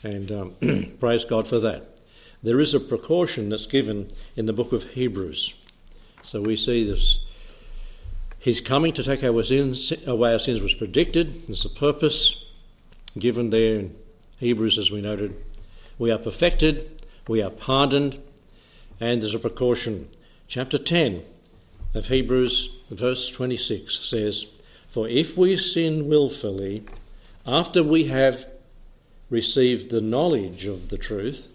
And 0.02 0.32
um, 0.32 0.96
praise 1.00 1.26
God 1.26 1.46
for 1.46 1.58
that. 1.58 1.98
There 2.42 2.60
is 2.60 2.72
a 2.72 2.80
precaution 2.80 3.50
that's 3.50 3.66
given 3.66 4.10
in 4.36 4.46
the 4.46 4.54
book 4.54 4.72
of 4.72 4.84
Hebrews. 4.84 5.52
So 6.22 6.40
we 6.40 6.56
see 6.56 6.82
this 6.90 7.18
His 8.40 8.62
coming 8.62 8.94
to 8.94 9.02
take 9.02 9.22
our 9.22 9.44
sins, 9.44 9.92
away 10.06 10.32
our 10.32 10.38
sins 10.38 10.62
was 10.62 10.74
predicted. 10.74 11.46
There's 11.46 11.66
a 11.66 11.68
purpose 11.68 12.42
given 13.18 13.50
there 13.50 13.80
in 13.80 13.96
Hebrews, 14.38 14.78
as 14.78 14.90
we 14.90 15.02
noted. 15.02 15.36
We 15.98 16.10
are 16.10 16.16
perfected, 16.16 17.02
we 17.28 17.42
are 17.42 17.50
pardoned, 17.50 18.18
and 18.98 19.20
there's 19.20 19.34
a 19.34 19.38
precaution. 19.38 20.08
Chapter 20.48 20.78
10 20.78 21.22
of 21.92 22.06
Hebrews, 22.06 22.70
verse 22.90 23.28
26 23.28 24.08
says, 24.08 24.46
For 24.88 25.06
if 25.06 25.36
we 25.36 25.58
sin 25.58 26.08
wilfully, 26.08 26.84
after 27.46 27.82
we 27.82 28.06
have 28.06 28.46
received 29.28 29.90
the 29.90 30.00
knowledge 30.00 30.64
of 30.64 30.88
the 30.88 30.96
truth, 30.96 31.48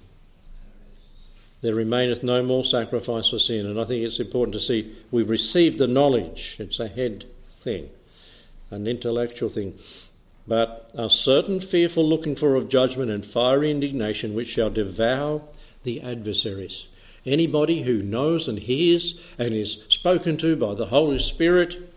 there 1.61 1.75
remaineth 1.75 2.23
no 2.23 2.43
more 2.43 2.63
sacrifice 2.63 3.29
for 3.29 3.39
sin. 3.39 3.65
And 3.65 3.79
I 3.79 3.85
think 3.85 4.03
it's 4.03 4.19
important 4.19 4.53
to 4.53 4.59
see 4.59 4.95
we've 5.11 5.29
received 5.29 5.77
the 5.77 5.87
knowledge. 5.87 6.57
It's 6.59 6.79
a 6.79 6.87
head 6.87 7.25
thing, 7.63 7.89
an 8.69 8.87
intellectual 8.87 9.49
thing. 9.49 9.77
But 10.47 10.91
a 10.93 11.09
certain 11.09 11.59
fearful 11.59 12.07
looking 12.07 12.35
for 12.35 12.55
of 12.55 12.69
judgment 12.69 13.09
and 13.09 13.25
fiery 13.25 13.71
indignation 13.71 14.35
which 14.35 14.49
shall 14.49 14.69
devour 14.69 15.41
the 15.83 16.01
adversaries. 16.01 16.85
Anybody 17.25 17.81
who 17.81 18.03
knows 18.03 18.47
and 18.47 18.59
hears 18.59 19.19
and 19.39 19.53
is 19.53 19.79
spoken 19.89 20.37
to 20.37 20.55
by 20.55 20.75
the 20.75 20.87
Holy 20.87 21.17
Spirit 21.17 21.91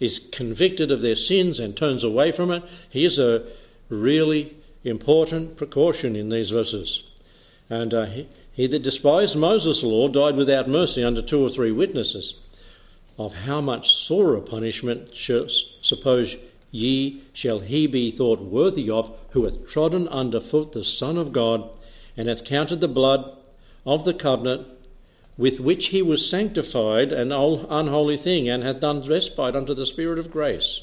is 0.00 0.18
convicted 0.18 0.90
of 0.90 1.00
their 1.00 1.14
sins 1.14 1.60
and 1.60 1.76
turns 1.76 2.02
away 2.02 2.32
from 2.32 2.50
it. 2.50 2.64
Here's 2.90 3.18
a 3.18 3.44
really 3.88 4.56
important 4.82 5.56
precaution 5.56 6.16
in 6.16 6.28
these 6.28 6.50
verses. 6.50 7.04
And 7.70 7.94
uh, 7.94 8.06
he 8.54 8.66
that 8.68 8.82
despised 8.82 9.36
Moses' 9.36 9.82
law 9.82 10.08
died 10.08 10.36
without 10.36 10.68
mercy 10.68 11.02
under 11.02 11.20
two 11.20 11.44
or 11.44 11.50
three 11.50 11.72
witnesses. 11.72 12.34
Of 13.18 13.34
how 13.34 13.60
much 13.60 13.94
sorer 13.94 14.40
punishment 14.40 15.12
suppose 15.14 16.36
ye 16.70 17.22
shall 17.32 17.60
he 17.60 17.86
be 17.86 18.10
thought 18.10 18.40
worthy 18.40 18.88
of 18.88 19.16
who 19.30 19.44
hath 19.44 19.68
trodden 19.68 20.08
under 20.08 20.40
foot 20.40 20.72
the 20.72 20.84
Son 20.84 21.16
of 21.16 21.32
God, 21.32 21.68
and 22.16 22.28
hath 22.28 22.44
counted 22.44 22.80
the 22.80 22.88
blood 22.88 23.36
of 23.84 24.04
the 24.04 24.14
covenant 24.14 24.66
with 25.36 25.58
which 25.58 25.86
he 25.86 26.00
was 26.00 26.28
sanctified 26.28 27.12
an 27.12 27.32
unholy 27.32 28.16
thing, 28.16 28.48
and 28.48 28.62
hath 28.62 28.80
done 28.80 29.02
respite 29.02 29.56
unto 29.56 29.74
the 29.74 29.86
Spirit 29.86 30.18
of 30.18 30.30
grace. 30.30 30.82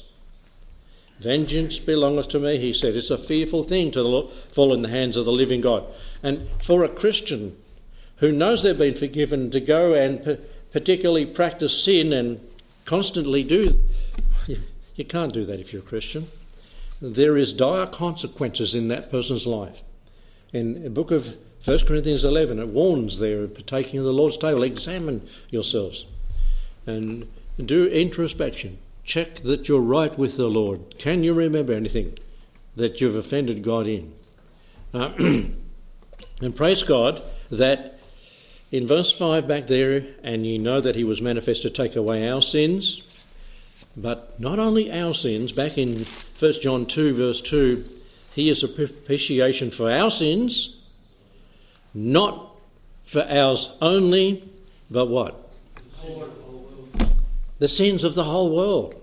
Vengeance 1.20 1.78
belongeth 1.78 2.28
to 2.28 2.38
me, 2.38 2.58
he 2.58 2.72
said. 2.72 2.96
It's 2.96 3.10
a 3.10 3.16
fearful 3.16 3.62
thing 3.62 3.90
to 3.92 4.28
fall 4.50 4.74
in 4.74 4.82
the 4.82 4.88
hands 4.88 5.16
of 5.16 5.24
the 5.24 5.32
living 5.32 5.60
God. 5.60 5.84
And 6.22 6.48
for 6.60 6.84
a 6.84 6.88
Christian 6.88 7.56
who 8.22 8.30
knows 8.30 8.62
they've 8.62 8.78
been 8.78 8.94
forgiven 8.94 9.50
to 9.50 9.58
go 9.58 9.94
and 9.94 10.38
particularly 10.70 11.26
practice 11.26 11.84
sin 11.84 12.12
and 12.12 12.40
constantly 12.84 13.42
do. 13.42 13.80
You 14.94 15.04
can't 15.04 15.32
do 15.32 15.44
that 15.44 15.58
if 15.58 15.72
you're 15.72 15.82
a 15.82 15.84
Christian. 15.84 16.28
There 17.00 17.36
is 17.36 17.52
dire 17.52 17.86
consequences 17.86 18.76
in 18.76 18.86
that 18.88 19.10
person's 19.10 19.44
life. 19.44 19.82
In 20.52 20.84
the 20.84 20.90
book 20.90 21.10
of 21.10 21.36
1 21.64 21.78
Corinthians 21.80 22.24
11, 22.24 22.60
it 22.60 22.68
warns 22.68 23.18
there 23.18 23.48
partaking 23.48 23.98
of 23.98 24.04
the 24.04 24.12
Lord's 24.12 24.36
table. 24.36 24.62
Examine 24.62 25.28
yourselves 25.50 26.06
and 26.86 27.26
do 27.58 27.88
introspection. 27.88 28.78
Check 29.02 29.42
that 29.42 29.66
you're 29.66 29.80
right 29.80 30.16
with 30.16 30.36
the 30.36 30.46
Lord. 30.46 30.96
Can 30.96 31.24
you 31.24 31.32
remember 31.32 31.72
anything 31.72 32.16
that 32.76 33.00
you've 33.00 33.16
offended 33.16 33.64
God 33.64 33.88
in? 33.88 34.14
Uh, 34.94 35.10
and 35.18 36.54
praise 36.54 36.84
God 36.84 37.20
that 37.50 37.98
in 38.72 38.86
verse 38.86 39.12
5 39.12 39.46
back 39.46 39.66
there, 39.66 40.02
and 40.24 40.46
you 40.46 40.58
know 40.58 40.80
that 40.80 40.96
he 40.96 41.04
was 41.04 41.20
manifest 41.20 41.62
to 41.62 41.70
take 41.70 41.94
away 41.94 42.28
our 42.28 42.40
sins, 42.40 43.02
but 43.96 44.40
not 44.40 44.58
only 44.58 44.90
our 44.90 45.12
sins, 45.12 45.52
back 45.52 45.76
in 45.76 46.06
1 46.38 46.52
John 46.62 46.86
2, 46.86 47.14
verse 47.14 47.42
2, 47.42 47.84
he 48.34 48.48
is 48.48 48.62
a 48.62 48.68
propitiation 48.68 49.70
for 49.70 49.92
our 49.92 50.10
sins, 50.10 50.74
not 51.92 52.56
for 53.04 53.22
ours 53.28 53.70
only, 53.82 54.50
but 54.90 55.06
what? 55.06 55.50
The 57.58 57.68
sins 57.68 58.04
of 58.04 58.14
the 58.14 58.24
whole 58.24 58.56
world. 58.56 58.94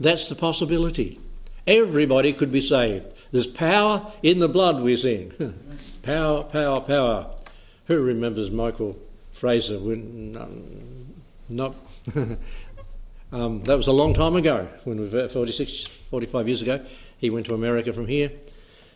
That's 0.00 0.28
the 0.30 0.34
possibility. 0.34 1.20
Everybody 1.66 2.32
could 2.32 2.50
be 2.50 2.62
saved. 2.62 3.12
There's 3.30 3.46
power 3.46 4.10
in 4.22 4.38
the 4.38 4.48
blood, 4.48 4.80
we 4.80 4.96
sing. 4.96 5.32
power, 6.02 6.44
power, 6.44 6.80
power. 6.80 7.26
Who 7.88 8.02
remembers 8.02 8.50
Michael 8.50 8.98
Fraser? 9.32 9.78
Not. 11.48 11.74
um, 13.32 13.62
that 13.62 13.76
was 13.76 13.86
a 13.86 13.92
long 13.92 14.12
time 14.12 14.36
ago, 14.36 14.68
when 14.84 15.00
we 15.00 15.08
were 15.08 15.26
46, 15.26 15.84
45 15.86 16.48
years 16.48 16.60
ago. 16.60 16.84
He 17.16 17.30
went 17.30 17.46
to 17.46 17.54
America 17.54 17.94
from 17.94 18.06
here. 18.06 18.30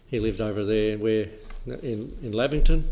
He 0.09 0.21
lived 0.21 0.43
over 0.43 0.63
there 0.63 0.99
where 0.99 1.29
in, 1.67 2.15
in 2.23 2.33
Lavington, 2.33 2.91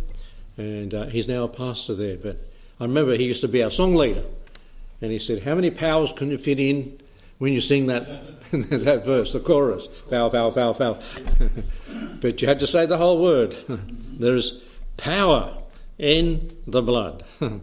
and 0.56 0.94
uh, 0.94 1.06
he's 1.06 1.28
now 1.28 1.44
a 1.44 1.48
pastor 1.48 1.94
there. 1.94 2.16
But 2.16 2.38
I 2.80 2.84
remember 2.84 3.14
he 3.14 3.24
used 3.24 3.42
to 3.42 3.48
be 3.48 3.62
our 3.62 3.70
song 3.70 3.94
leader, 3.94 4.24
and 5.02 5.12
he 5.12 5.18
said, 5.18 5.42
"How 5.42 5.54
many 5.54 5.70
powers 5.70 6.14
can 6.14 6.30
you 6.30 6.38
fit 6.38 6.60
in 6.60 6.98
when 7.36 7.52
you 7.52 7.60
sing 7.60 7.88
that 7.88 8.06
that 8.52 9.04
verse, 9.04 9.34
the 9.34 9.40
chorus? 9.40 9.86
Power, 10.08 10.30
power, 10.30 10.50
power, 10.50 10.72
power." 10.72 10.98
but 12.22 12.40
you 12.40 12.48
had 12.48 12.60
to 12.60 12.66
say 12.66 12.86
the 12.86 12.96
whole 12.96 13.20
word. 13.20 13.54
there 14.18 14.34
is 14.34 14.62
power 14.96 15.59
in 16.00 16.56
the 16.66 16.82
blood. 16.82 17.24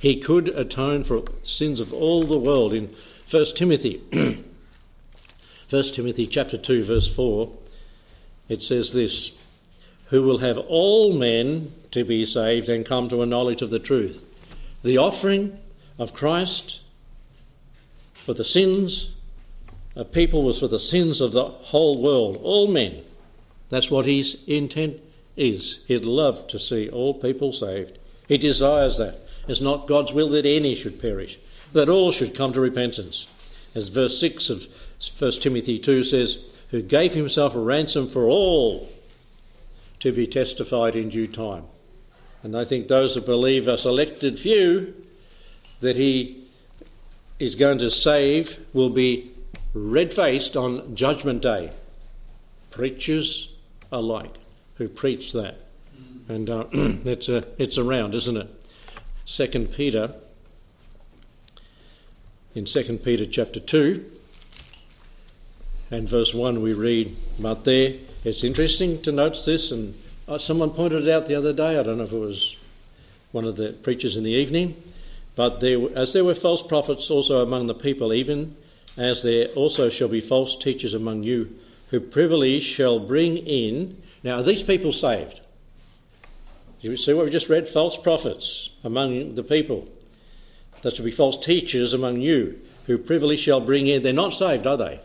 He 0.00 0.16
could 0.16 0.48
atone 0.48 1.04
for 1.04 1.24
sins 1.42 1.78
of 1.78 1.92
all 1.92 2.24
the 2.24 2.38
world. 2.38 2.72
In 2.72 2.96
1 3.30 3.44
Timothy, 3.54 4.00
1 5.68 5.82
Timothy 5.92 6.26
chapter 6.26 6.56
2 6.56 6.84
verse 6.84 7.14
4, 7.14 7.52
it 8.48 8.62
says 8.62 8.94
this, 8.94 9.32
who 10.06 10.22
will 10.22 10.38
have 10.38 10.56
all 10.56 11.12
men 11.12 11.72
to 11.90 12.02
be 12.02 12.24
saved 12.24 12.70
and 12.70 12.86
come 12.86 13.10
to 13.10 13.20
a 13.20 13.26
knowledge 13.26 13.60
of 13.60 13.68
the 13.68 13.78
truth. 13.78 14.26
The 14.82 14.96
offering 14.96 15.58
of 15.98 16.14
Christ 16.14 16.80
for 18.14 18.32
the 18.32 18.42
sins 18.42 19.10
of 19.94 20.12
people 20.12 20.42
was 20.42 20.58
for 20.58 20.68
the 20.68 20.80
sins 20.80 21.20
of 21.20 21.32
the 21.32 21.44
whole 21.44 22.02
world, 22.02 22.40
all 22.42 22.68
men. 22.68 23.02
That's 23.68 23.90
what 23.90 24.06
his 24.06 24.38
intent 24.46 24.98
is. 25.36 25.78
He'd 25.86 26.04
love 26.04 26.46
to 26.48 26.58
see 26.58 26.88
all 26.88 27.14
people 27.14 27.52
saved. 27.52 27.98
He 28.28 28.38
desires 28.38 28.98
that. 28.98 29.18
It's 29.48 29.60
not 29.60 29.88
God's 29.88 30.12
will 30.12 30.28
that 30.28 30.46
any 30.46 30.74
should 30.74 31.00
perish, 31.00 31.38
that 31.72 31.88
all 31.88 32.12
should 32.12 32.34
come 32.34 32.52
to 32.52 32.60
repentance. 32.60 33.26
As 33.74 33.88
verse 33.88 34.18
6 34.20 34.50
of 34.50 34.68
1 35.18 35.32
Timothy 35.32 35.78
2 35.78 36.04
says, 36.04 36.38
who 36.70 36.82
gave 36.82 37.14
himself 37.14 37.54
a 37.54 37.60
ransom 37.60 38.08
for 38.08 38.26
all 38.26 38.88
to 39.98 40.12
be 40.12 40.26
testified 40.26 40.94
in 40.94 41.08
due 41.08 41.26
time. 41.26 41.64
And 42.42 42.56
I 42.56 42.64
think 42.64 42.88
those 42.88 43.14
that 43.14 43.26
believe 43.26 43.68
are 43.68 43.76
selected 43.76 44.38
few 44.38 44.94
that 45.80 45.96
he 45.96 46.44
is 47.38 47.54
going 47.54 47.78
to 47.78 47.90
save 47.90 48.58
will 48.72 48.90
be 48.90 49.30
red 49.74 50.12
faced 50.12 50.56
on 50.56 50.94
Judgment 50.94 51.42
Day. 51.42 51.72
Preachers 52.70 53.52
alike 53.90 54.36
who 54.80 54.88
preach 54.88 55.34
that. 55.34 55.58
And 56.26 56.48
uh, 56.48 56.64
it's, 56.72 57.28
a, 57.28 57.44
it's 57.58 57.76
around, 57.76 58.14
isn't 58.14 58.36
it? 58.38 58.48
Second 59.26 59.74
Peter, 59.74 60.14
in 62.54 62.66
Second 62.66 63.04
Peter 63.04 63.26
chapter 63.26 63.60
2 63.60 64.10
and 65.90 66.08
verse 66.08 66.32
1, 66.32 66.62
we 66.62 66.72
read, 66.72 67.14
But 67.38 67.64
there, 67.64 67.96
it's 68.24 68.42
interesting 68.42 69.02
to 69.02 69.12
notice 69.12 69.44
this, 69.44 69.70
and 69.70 69.92
uh, 70.26 70.38
someone 70.38 70.70
pointed 70.70 71.06
it 71.06 71.12
out 71.12 71.26
the 71.26 71.34
other 71.34 71.52
day. 71.52 71.78
I 71.78 71.82
don't 71.82 71.98
know 71.98 72.04
if 72.04 72.12
it 72.12 72.18
was 72.18 72.56
one 73.32 73.44
of 73.44 73.56
the 73.56 73.74
preachers 73.74 74.16
in 74.16 74.24
the 74.24 74.30
evening. 74.30 74.82
But 75.36 75.60
there, 75.60 75.78
as 75.94 76.14
there 76.14 76.24
were 76.24 76.34
false 76.34 76.62
prophets 76.62 77.10
also 77.10 77.42
among 77.42 77.66
the 77.66 77.74
people, 77.74 78.14
even 78.14 78.56
as 78.96 79.22
there 79.22 79.48
also 79.48 79.90
shall 79.90 80.08
be 80.08 80.22
false 80.22 80.56
teachers 80.56 80.94
among 80.94 81.22
you, 81.22 81.54
who 81.90 82.00
privily 82.00 82.60
shall 82.60 82.98
bring 82.98 83.36
in. 83.36 84.00
Now, 84.22 84.36
are 84.36 84.42
these 84.42 84.62
people 84.62 84.92
saved? 84.92 85.40
You 86.80 86.96
see 86.96 87.12
what 87.12 87.26
we 87.26 87.30
just 87.30 87.48
read? 87.48 87.68
False 87.68 87.96
prophets 87.96 88.70
among 88.82 89.34
the 89.34 89.42
people. 89.42 89.88
There 90.82 90.90
shall 90.90 91.04
be 91.04 91.10
false 91.10 91.38
teachers 91.38 91.92
among 91.92 92.20
you, 92.20 92.58
who 92.86 92.96
privily 92.96 93.36
shall 93.36 93.60
bring 93.60 93.86
in. 93.86 94.02
They're 94.02 94.12
not 94.12 94.32
saved, 94.32 94.66
are 94.66 94.76
they? 94.76 95.00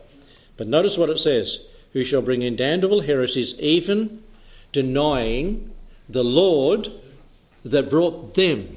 But 0.56 0.68
notice 0.68 0.96
what 0.96 1.10
it 1.10 1.18
says 1.18 1.60
who 1.92 2.04
shall 2.04 2.22
bring 2.22 2.42
in 2.42 2.56
damnable 2.56 3.00
heresies, 3.00 3.58
even 3.58 4.22
denying 4.72 5.70
the 6.08 6.24
Lord 6.24 6.88
that 7.64 7.90
brought 7.90 8.34
them. 8.34 8.76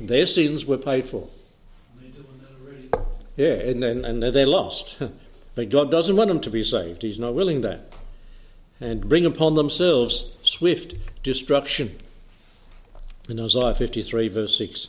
Their 0.00 0.26
sins 0.26 0.64
were 0.64 0.78
paid 0.78 1.08
for. 1.08 1.28
Yeah, 3.36 3.52
and, 3.52 3.84
and, 3.84 4.06
and 4.06 4.22
they're 4.22 4.46
lost. 4.46 4.96
but 5.54 5.70
God 5.70 5.90
doesn't 5.90 6.16
want 6.16 6.28
them 6.28 6.40
to 6.40 6.50
be 6.50 6.64
saved. 6.64 7.02
He's 7.02 7.18
not 7.18 7.34
willing 7.34 7.60
that. 7.62 7.80
And 8.80 9.08
bring 9.08 9.24
upon 9.24 9.54
themselves 9.54 10.32
swift 10.42 10.94
destruction. 11.22 11.96
In 13.28 13.40
Isaiah 13.40 13.74
53, 13.74 14.28
verse 14.28 14.56
6, 14.58 14.88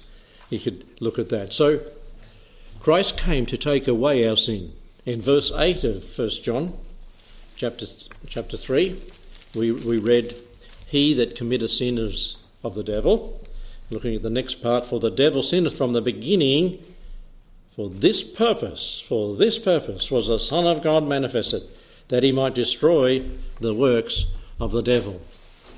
you 0.49 0.59
could 0.59 0.85
look 0.99 1.17
at 1.17 1.29
that. 1.29 1.53
So, 1.53 1.81
Christ 2.79 3.17
came 3.17 3.45
to 3.47 3.57
take 3.57 3.87
away 3.87 4.27
our 4.27 4.37
sin. 4.37 4.73
In 5.05 5.21
verse 5.21 5.51
8 5.55 5.83
of 5.83 6.17
1 6.17 6.29
John, 6.43 6.77
chapter, 7.55 7.85
chapter 8.27 8.57
3, 8.57 8.99
we, 9.55 9.71
we 9.71 9.97
read, 9.97 10.35
He 10.85 11.13
that 11.15 11.35
committeth 11.35 11.71
sin 11.71 11.97
is 11.97 12.37
of 12.63 12.75
the 12.75 12.83
devil. 12.83 13.41
Looking 13.89 14.15
at 14.15 14.21
the 14.21 14.29
next 14.29 14.61
part, 14.61 14.85
for 14.85 14.99
the 14.99 15.09
devil 15.09 15.41
sinned 15.41 15.71
from 15.73 15.93
the 15.93 16.01
beginning. 16.01 16.83
For 17.75 17.89
this 17.89 18.23
purpose, 18.23 19.03
for 19.07 19.35
this 19.35 19.59
purpose 19.59 20.11
was 20.11 20.27
the 20.27 20.39
Son 20.39 20.67
of 20.67 20.83
God 20.83 21.07
manifested, 21.07 21.63
that 22.09 22.23
he 22.23 22.31
might 22.31 22.55
destroy 22.55 23.23
the 23.59 23.73
works 23.73 24.25
of 24.59 24.71
the 24.71 24.81
devil. 24.81 25.21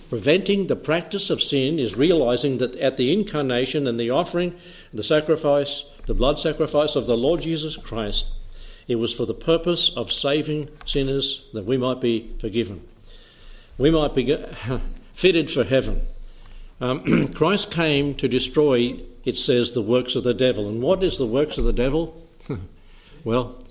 Preventing 0.09 0.67
the 0.67 0.75
practice 0.75 1.29
of 1.29 1.41
sin 1.41 1.77
is 1.77 1.95
realizing 1.95 2.57
that 2.57 2.75
at 2.77 2.97
the 2.97 3.13
incarnation 3.13 3.85
and 3.85 3.99
the 3.99 4.09
offering, 4.09 4.55
the 4.91 5.03
sacrifice, 5.03 5.83
the 6.07 6.15
blood 6.15 6.39
sacrifice 6.39 6.95
of 6.95 7.05
the 7.05 7.17
Lord 7.17 7.41
Jesus 7.41 7.77
Christ, 7.77 8.25
it 8.87 8.95
was 8.95 9.13
for 9.13 9.27
the 9.27 9.35
purpose 9.35 9.91
of 9.95 10.11
saving 10.11 10.69
sinners 10.83 11.45
that 11.53 11.65
we 11.65 11.77
might 11.77 12.01
be 12.01 12.33
forgiven. 12.39 12.81
We 13.77 13.91
might 13.91 14.15
be 14.15 14.35
fitted 15.13 15.51
for 15.51 15.63
heaven. 15.63 16.01
Um, 16.81 17.27
Christ 17.33 17.69
came 17.69 18.15
to 18.15 18.27
destroy, 18.27 18.99
it 19.25 19.37
says, 19.37 19.73
the 19.73 19.81
works 19.83 20.15
of 20.15 20.23
the 20.23 20.33
devil. 20.33 20.67
And 20.67 20.81
what 20.81 21.03
is 21.03 21.19
the 21.19 21.27
works 21.27 21.59
of 21.59 21.65
the 21.65 21.73
devil? 21.73 22.27
well, 23.23 23.63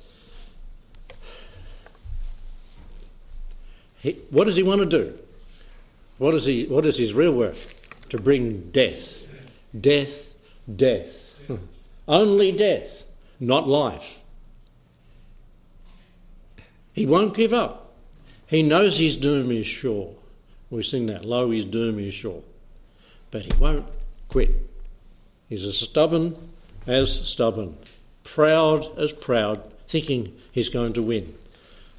he, 4.01 4.13
what 4.31 4.45
does 4.45 4.57
he 4.57 4.63
want 4.63 4.81
to 4.81 4.87
do? 4.87 5.19
What 6.19 6.35
is, 6.35 6.45
he, 6.45 6.67
what 6.67 6.85
is 6.87 6.97
his 6.99 7.15
real 7.15 7.33
work? 7.33 7.57
To 8.11 8.19
bring 8.19 8.71
death. 8.71 9.27
Death, 9.79 10.35
death. 10.75 11.35
Hmm. 11.47 11.57
Only 12.07 12.53
death, 12.53 13.05
not 13.39 13.69
life. 13.69 14.19
He 16.93 17.07
won't 17.07 17.35
give 17.35 17.53
up. 17.53 17.93
He 18.47 18.63
knows 18.63 18.99
his 18.99 19.17
doom 19.17 19.53
is 19.53 19.67
sure. 19.67 20.15
We 20.71 20.83
sing 20.83 21.07
that, 21.07 21.25
Lo, 21.25 21.51
his 21.51 21.65
doom 21.65 21.99
is 21.99 22.15
sure 22.15 22.43
but 23.31 23.43
he 23.43 23.53
won't 23.59 23.87
quit. 24.29 24.51
He's 25.49 25.65
as 25.65 25.79
stubborn 25.79 26.37
as 26.87 27.29
stubborn, 27.29 27.77
proud 28.25 28.99
as 28.99 29.13
proud, 29.13 29.63
thinking 29.87 30.35
he's 30.53 30.69
going 30.69 30.95
to 30.95 31.03
win. 31.03 31.35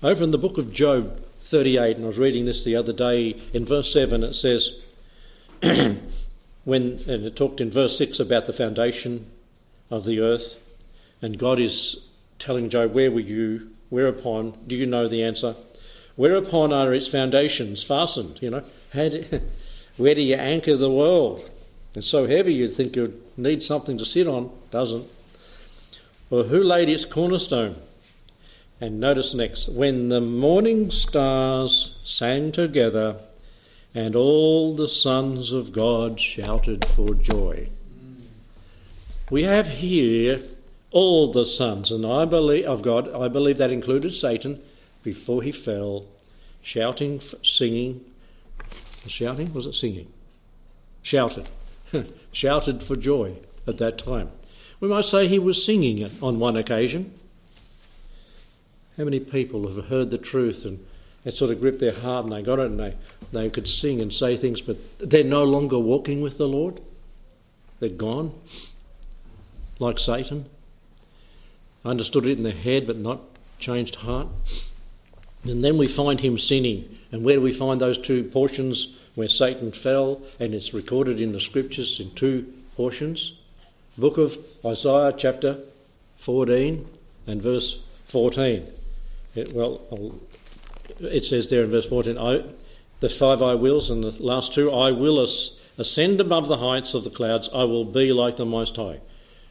Over 0.01 0.23
in 0.23 0.31
the 0.31 0.37
book 0.37 0.57
of 0.57 0.73
Job 0.73 1.23
38, 1.49 1.95
and 1.95 2.05
I 2.05 2.07
was 2.07 2.19
reading 2.19 2.45
this 2.45 2.63
the 2.63 2.75
other 2.75 2.93
day, 2.93 3.31
in 3.53 3.65
verse 3.65 3.91
7 3.91 4.23
it 4.23 4.33
says, 4.33 4.73
when, 5.61 5.97
and 6.65 7.25
it 7.25 7.35
talked 7.35 7.59
in 7.59 7.71
verse 7.71 7.97
6 7.97 8.19
about 8.19 8.45
the 8.45 8.53
foundation 8.53 9.25
of 9.89 10.05
the 10.05 10.19
earth, 10.19 10.57
and 11.21 11.39
God 11.39 11.59
is 11.59 12.05
telling 12.37 12.69
Job, 12.69 12.93
Where 12.93 13.11
were 13.11 13.19
you? 13.19 13.71
Whereupon, 13.89 14.57
do 14.67 14.75
you 14.75 14.85
know 14.85 15.07
the 15.07 15.23
answer? 15.23 15.55
Whereupon 16.15 16.71
are 16.71 16.93
its 16.93 17.07
foundations 17.07 17.81
fastened? 17.81 18.39
You 18.41 18.51
know, 18.51 18.63
had, 18.93 19.41
where 19.97 20.13
do 20.13 20.21
you 20.21 20.35
anchor 20.35 20.77
the 20.77 20.91
world? 20.91 21.49
It's 21.95 22.07
so 22.07 22.27
heavy 22.27 22.53
you'd 22.53 22.73
think 22.73 22.95
you'd 22.95 23.19
need 23.37 23.63
something 23.63 23.97
to 23.97 24.05
sit 24.05 24.27
on. 24.27 24.51
Doesn't. 24.69 25.07
Well, 26.29 26.43
who 26.43 26.63
laid 26.63 26.89
its 26.89 27.05
cornerstone? 27.05 27.75
And 28.81 28.99
notice 28.99 29.33
next, 29.33 29.67
when 29.67 30.09
the 30.09 30.21
morning 30.21 30.89
stars 30.89 31.95
sang 32.03 32.51
together 32.51 33.17
and 33.93 34.15
all 34.15 34.75
the 34.75 34.87
sons 34.87 35.51
of 35.51 35.71
God 35.71 36.19
shouted 36.19 36.85
for 36.85 37.13
joy. 37.13 37.69
We 39.29 39.43
have 39.43 39.67
here 39.67 40.39
all 40.91 41.31
the 41.31 41.45
sons, 41.45 41.91
and 41.91 42.05
I 42.05 42.25
believe 42.25 42.65
of 42.65 42.81
God, 42.81 43.13
I 43.13 43.27
believe 43.27 43.57
that 43.57 43.71
included 43.71 44.15
Satan 44.15 44.61
before 45.03 45.43
he 45.43 45.51
fell, 45.51 46.05
shouting, 46.61 47.19
singing, 47.43 48.03
shouting? 49.07 49.53
Was 49.53 49.65
it 49.65 49.73
singing? 49.73 50.11
Shouted. 51.01 51.49
Shouted 52.31 52.83
for 52.83 52.95
joy 52.95 53.35
at 53.65 53.77
that 53.77 53.97
time. 53.97 54.29
We 54.79 54.87
might 54.87 55.05
say 55.05 55.27
he 55.27 55.39
was 55.39 55.65
singing 55.65 56.07
on 56.21 56.39
one 56.39 56.55
occasion. 56.55 57.13
How 58.99 59.05
many 59.05 59.21
people 59.21 59.65
have 59.71 59.85
heard 59.85 60.11
the 60.11 60.17
truth 60.17 60.65
and 60.65 60.85
it 61.23 61.33
sort 61.33 61.51
of 61.51 61.61
gripped 61.61 61.79
their 61.79 61.93
heart 61.93 62.25
and 62.25 62.33
they 62.33 62.41
got 62.41 62.59
it 62.59 62.65
and 62.65 62.77
they, 62.77 62.95
they 63.31 63.49
could 63.49 63.65
sing 63.65 64.01
and 64.01 64.13
say 64.13 64.35
things, 64.35 64.59
but 64.59 64.77
they're 64.99 65.23
no 65.23 65.45
longer 65.45 65.79
walking 65.79 66.19
with 66.19 66.37
the 66.37 66.49
Lord? 66.49 66.81
They're 67.79 67.87
gone, 67.87 68.33
like 69.79 69.99
Satan. 69.99 70.47
Understood 71.85 72.25
it 72.25 72.37
in 72.39 72.43
their 72.43 72.51
head 72.51 72.85
but 72.85 72.97
not 72.97 73.21
changed 73.57 73.95
heart. 73.95 74.27
And 75.45 75.63
then 75.63 75.77
we 75.77 75.87
find 75.87 76.19
him 76.19 76.37
sinning. 76.37 76.97
And 77.13 77.23
where 77.23 77.35
do 77.35 77.41
we 77.41 77.53
find 77.53 77.79
those 77.79 77.97
two 77.97 78.25
portions 78.25 78.97
where 79.15 79.29
Satan 79.29 79.71
fell? 79.71 80.21
And 80.41 80.53
it's 80.53 80.73
recorded 80.73 81.21
in 81.21 81.31
the 81.31 81.39
scriptures 81.39 82.01
in 82.01 82.13
two 82.15 82.51
portions. 82.75 83.31
Book 83.97 84.17
of 84.17 84.37
Isaiah, 84.65 85.13
chapter 85.17 85.59
14 86.17 86.85
and 87.27 87.41
verse 87.41 87.79
14. 88.07 88.67
Well, 89.35 90.19
it 90.99 91.25
says 91.25 91.49
there 91.49 91.63
in 91.63 91.69
verse 91.69 91.85
14, 91.87 92.17
I, 92.17 92.43
the 92.99 93.09
five 93.09 93.41
I 93.41 93.55
wills 93.55 93.89
and 93.89 94.03
the 94.03 94.23
last 94.23 94.53
two, 94.53 94.71
I 94.71 94.91
will 94.91 95.19
ascend 95.77 96.19
above 96.19 96.47
the 96.47 96.57
heights 96.57 96.93
of 96.93 97.03
the 97.03 97.09
clouds, 97.09 97.49
I 97.53 97.63
will 97.63 97.85
be 97.85 98.11
like 98.11 98.37
the 98.37 98.45
Most 98.45 98.75
High. 98.75 98.99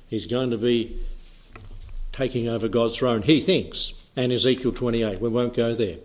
He's 0.09 0.27
going 0.27 0.51
to 0.51 0.59
be 0.59 1.01
taking 2.13 2.49
over 2.49 2.69
God's 2.69 2.97
throne, 2.97 3.23
he 3.23 3.41
thinks, 3.41 3.93
and 4.17 4.33
Ezekiel 4.33 4.73
28. 4.73 5.21
We 5.21 5.29
won't 5.29 5.55
go 5.55 5.75
there. 5.75 5.99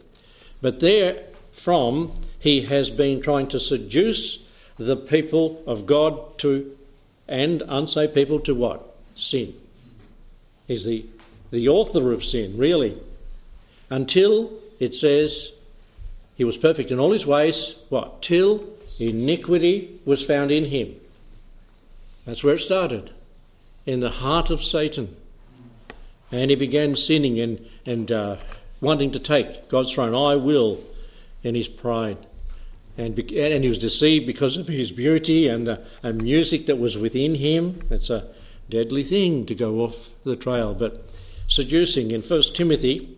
But 0.62 0.79
there 0.79 1.23
from 1.51 2.13
he 2.39 2.62
has 2.63 2.89
been 2.89 3.21
trying 3.21 3.47
to 3.49 3.59
seduce 3.59 4.39
the 4.77 4.95
people 4.95 5.63
of 5.65 5.86
God 5.86 6.38
to 6.39 6.77
and 7.27 7.63
unsaved 7.67 8.13
people 8.13 8.39
to 8.41 8.53
what? 8.53 8.95
Sin. 9.15 9.53
He's 10.67 10.86
the, 10.86 11.05
the 11.51 11.69
author 11.69 12.12
of 12.12 12.23
sin, 12.23 12.57
really. 12.57 13.01
Until 13.89 14.52
it 14.80 14.96
says 14.96 15.52
he 16.36 16.43
was 16.43 16.58
perfect 16.58 16.91
in 16.91 17.00
all 17.00 17.12
his 17.12 17.26
ways, 17.26 17.76
what? 17.89 18.22
Till 18.22 18.63
iniquity 19.00 20.00
was 20.06 20.24
found 20.24 20.52
in 20.52 20.65
him. 20.65 20.96
That's 22.26 22.43
where 22.43 22.56
it 22.56 22.60
started, 22.60 23.12
in 23.86 24.00
the 24.00 24.10
heart 24.10 24.50
of 24.50 24.63
Satan. 24.63 25.15
And 26.32 26.50
he 26.50 26.56
began 26.56 26.96
sinning 26.96 27.39
and, 27.39 27.69
and 27.86 28.12
uh, 28.12 28.38
wanting 28.82 29.12
to 29.12 29.19
take 29.19 29.69
God's 29.69 29.93
throne. 29.93 30.15
I 30.15 30.36
will 30.36 30.82
in 31.43 31.56
his 31.56 31.67
pride. 31.67 32.17
And, 32.98 33.17
and 33.17 33.63
he 33.63 33.69
was 33.69 33.78
deceived 33.78 34.26
because 34.26 34.58
of 34.58 34.67
his 34.67 34.91
beauty 34.91 35.48
and 35.48 35.67
the 35.67 35.82
and 36.02 36.22
music 36.22 36.67
that 36.67 36.78
was 36.78 36.98
within 36.98 37.36
him. 37.36 37.82
It's 37.89 38.10
a 38.10 38.28
deadly 38.69 39.04
thing 39.04 39.46
to 39.48 39.56
go 39.56 39.82
off 39.82 40.10
the 40.24 40.36
trail. 40.36 40.74
But 40.74 41.08
seducing 41.48 42.12
in 42.12 42.22
First 42.22 42.56
Timothy 42.56 43.17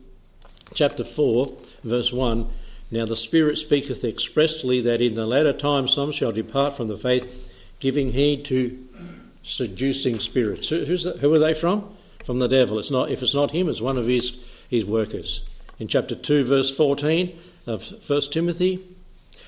chapter 0.75 1.03
4, 1.03 1.51
verse 1.83 2.13
1 2.13 2.47
Now 2.91 3.05
the 3.05 3.15
Spirit 3.15 3.57
speaketh 3.57 4.03
expressly 4.03 4.81
that 4.81 5.01
in 5.01 5.15
the 5.15 5.25
latter 5.25 5.53
time 5.53 5.87
some 5.87 6.11
shall 6.11 6.31
depart 6.31 6.75
from 6.75 6.87
the 6.87 6.97
faith, 6.97 7.49
giving 7.79 8.11
heed 8.11 8.45
to 8.45 8.77
seducing 9.41 10.19
spirits. 10.19 10.69
Who, 10.69 10.97
that, 10.97 11.17
who 11.19 11.33
are 11.33 11.39
they 11.39 11.53
from? 11.53 11.95
From 12.23 12.39
the 12.39 12.47
devil. 12.47 12.77
It's 12.77 12.91
not, 12.91 13.09
if 13.09 13.23
it's 13.23 13.33
not 13.33 13.51
him, 13.51 13.69
it's 13.69 13.81
one 13.81 13.97
of 13.97 14.07
his, 14.07 14.33
his 14.69 14.85
workers. 14.85 15.41
In 15.79 15.87
chapter 15.87 16.15
2, 16.15 16.43
verse 16.45 16.75
14, 16.75 17.37
of 17.67 17.83
1 18.07 18.21
Timothy. 18.31 18.83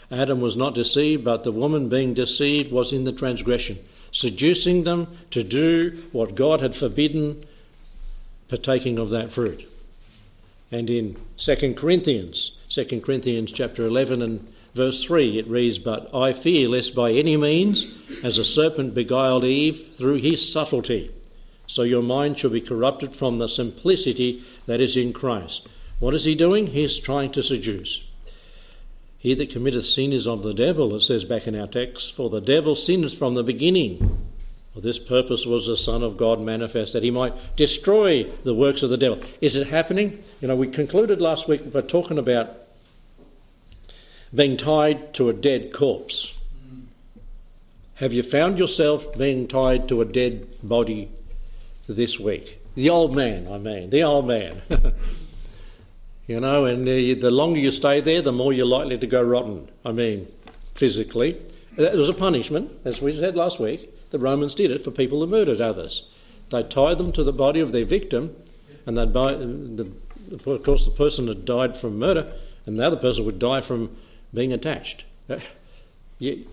Adam 0.10 0.40
was 0.40 0.56
not 0.56 0.74
deceived, 0.74 1.24
but 1.24 1.44
the 1.44 1.52
woman 1.52 1.90
being 1.90 2.14
deceived 2.14 2.72
was 2.72 2.94
in 2.94 3.04
the 3.04 3.12
transgression, 3.12 3.78
seducing 4.12 4.84
them 4.84 5.08
to 5.32 5.44
do 5.44 6.02
what 6.12 6.36
God 6.36 6.62
had 6.62 6.76
forbidden, 6.76 7.46
partaking 8.48 8.98
of 8.98 9.10
that 9.10 9.32
fruit. 9.32 9.68
And 10.72 10.90
in 10.90 11.18
2 11.38 11.74
Corinthians, 11.76 12.52
2 12.70 13.02
Corinthians 13.02 13.52
chapter 13.52 13.86
11 13.88 14.22
and 14.22 14.54
verse 14.74 15.04
3, 15.04 15.40
it 15.40 15.48
reads, 15.48 15.80
But 15.80 16.14
I 16.14 16.34
fear 16.34 16.68
lest 16.68 16.94
by 16.94 17.12
any 17.12 17.38
means, 17.38 17.86
as 18.24 18.38
a 18.38 18.46
serpent 18.46 18.94
beguiled 18.94 19.46
Eve 19.46 19.96
through 19.96 20.16
his 20.16 20.52
subtlety, 20.52 21.12
so 21.68 21.84
your 21.84 22.04
mind 22.04 22.38
shall 22.38 22.50
be 22.50 22.62
corrupted 22.62 23.16
from 23.16 23.38
the 23.38 23.48
simplicity 23.48 24.44
that 24.66 24.82
is 24.82 24.98
in 24.98 25.14
Christ. 25.14 25.68
What 26.00 26.14
is 26.14 26.26
he 26.26 26.36
doing? 26.36 26.68
He's 26.68 26.98
trying 26.98 27.32
to 27.32 27.44
seduce. 27.44 28.04
He 29.18 29.34
that 29.34 29.50
committeth 29.50 29.86
sin 29.86 30.14
is 30.14 30.28
of 30.28 30.44
the 30.44 30.54
devil, 30.54 30.96
it 30.96 31.02
says 31.02 31.26
back 31.26 31.48
in 31.48 31.56
our 31.56 31.68
text, 31.68 32.14
for 32.14 32.30
the 32.30 32.40
devil 32.40 32.76
sinned 32.76 33.12
from 33.14 33.34
the 33.34 33.44
beginning. 33.44 34.27
For 34.78 34.82
this 34.82 35.00
purpose 35.00 35.44
was 35.44 35.66
the 35.66 35.76
Son 35.76 36.04
of 36.04 36.18
God 36.18 36.40
manifest, 36.40 36.94
that 36.94 37.02
he 37.02 37.10
might 37.10 37.34
destroy 37.56 38.26
the 38.44 38.54
works 38.54 38.84
of 38.84 38.92
the 38.92 38.98
devil. 38.98 39.20
Is 39.42 39.56
it 39.56 39.66
happening? 39.66 40.24
You 40.40 40.48
know, 40.48 40.56
we 40.56 40.68
concluded 40.68 41.20
last 41.20 41.48
week 41.48 41.74
by 41.74 41.82
talking 41.82 42.20
about 42.20 42.56
being 44.32 44.56
tied 44.56 45.16
to 45.16 45.30
a 45.30 45.34
dead 45.34 45.74
corpse. 45.74 46.32
Have 47.96 48.14
you 48.14 48.22
found 48.22 48.60
yourself 48.60 49.18
being 49.18 49.48
tied 49.48 49.90
to 49.90 50.00
a 50.02 50.06
dead 50.06 50.46
body 50.62 51.10
this 51.90 52.20
week? 52.20 52.62
The 52.76 52.92
old 52.92 53.16
man, 53.16 53.52
I 53.52 53.58
mean, 53.58 53.90
the 53.90 54.04
old 54.04 54.28
man. 54.28 54.62
You 56.28 56.42
know, 56.42 56.66
and 56.66 56.82
uh, 56.82 56.92
the, 56.92 57.14
the 57.14 57.32
longer 57.32 57.58
you 57.58 57.72
stay 57.72 58.02
there, 58.02 58.22
the 58.22 58.34
more 58.34 58.52
you're 58.52 58.66
likely 58.66 58.98
to 58.98 59.08
go 59.08 59.22
rotten. 59.22 59.70
I 59.86 59.94
mean, 59.94 60.28
physically. 60.76 61.42
It 61.78 61.94
was 61.94 62.10
a 62.10 62.14
punishment, 62.14 62.70
as 62.84 63.02
we 63.02 63.18
said 63.18 63.38
last 63.38 63.62
week. 63.62 63.97
The 64.10 64.20
Romans 64.20 64.56
did 64.56 64.72
it 64.72 64.84
for 64.84 64.92
people 64.92 65.20
who 65.20 65.28
murdered 65.28 65.62
others. 65.62 66.08
They 66.50 66.64
tied 66.64 66.98
them 66.98 67.12
to 67.14 67.24
the 67.24 67.34
body 67.34 67.60
of 67.60 67.72
their 67.72 67.86
victim, 67.86 68.36
and 68.86 68.98
they'd 68.98 69.12
buy, 69.12 69.34
the, 69.34 69.92
of 70.32 70.64
course, 70.64 70.86
the 70.86 70.92
person 70.92 71.28
had 71.28 71.46
died 71.46 71.78
from 71.78 72.00
murder, 72.00 72.32
and 72.66 72.80
the 72.80 72.86
other 72.86 72.96
person 72.96 73.26
would 73.26 73.40
die 73.40 73.62
from 73.62 73.98
being 74.34 74.54
attached. 74.54 75.04
Uh, 75.30 75.40
you, 76.20 76.48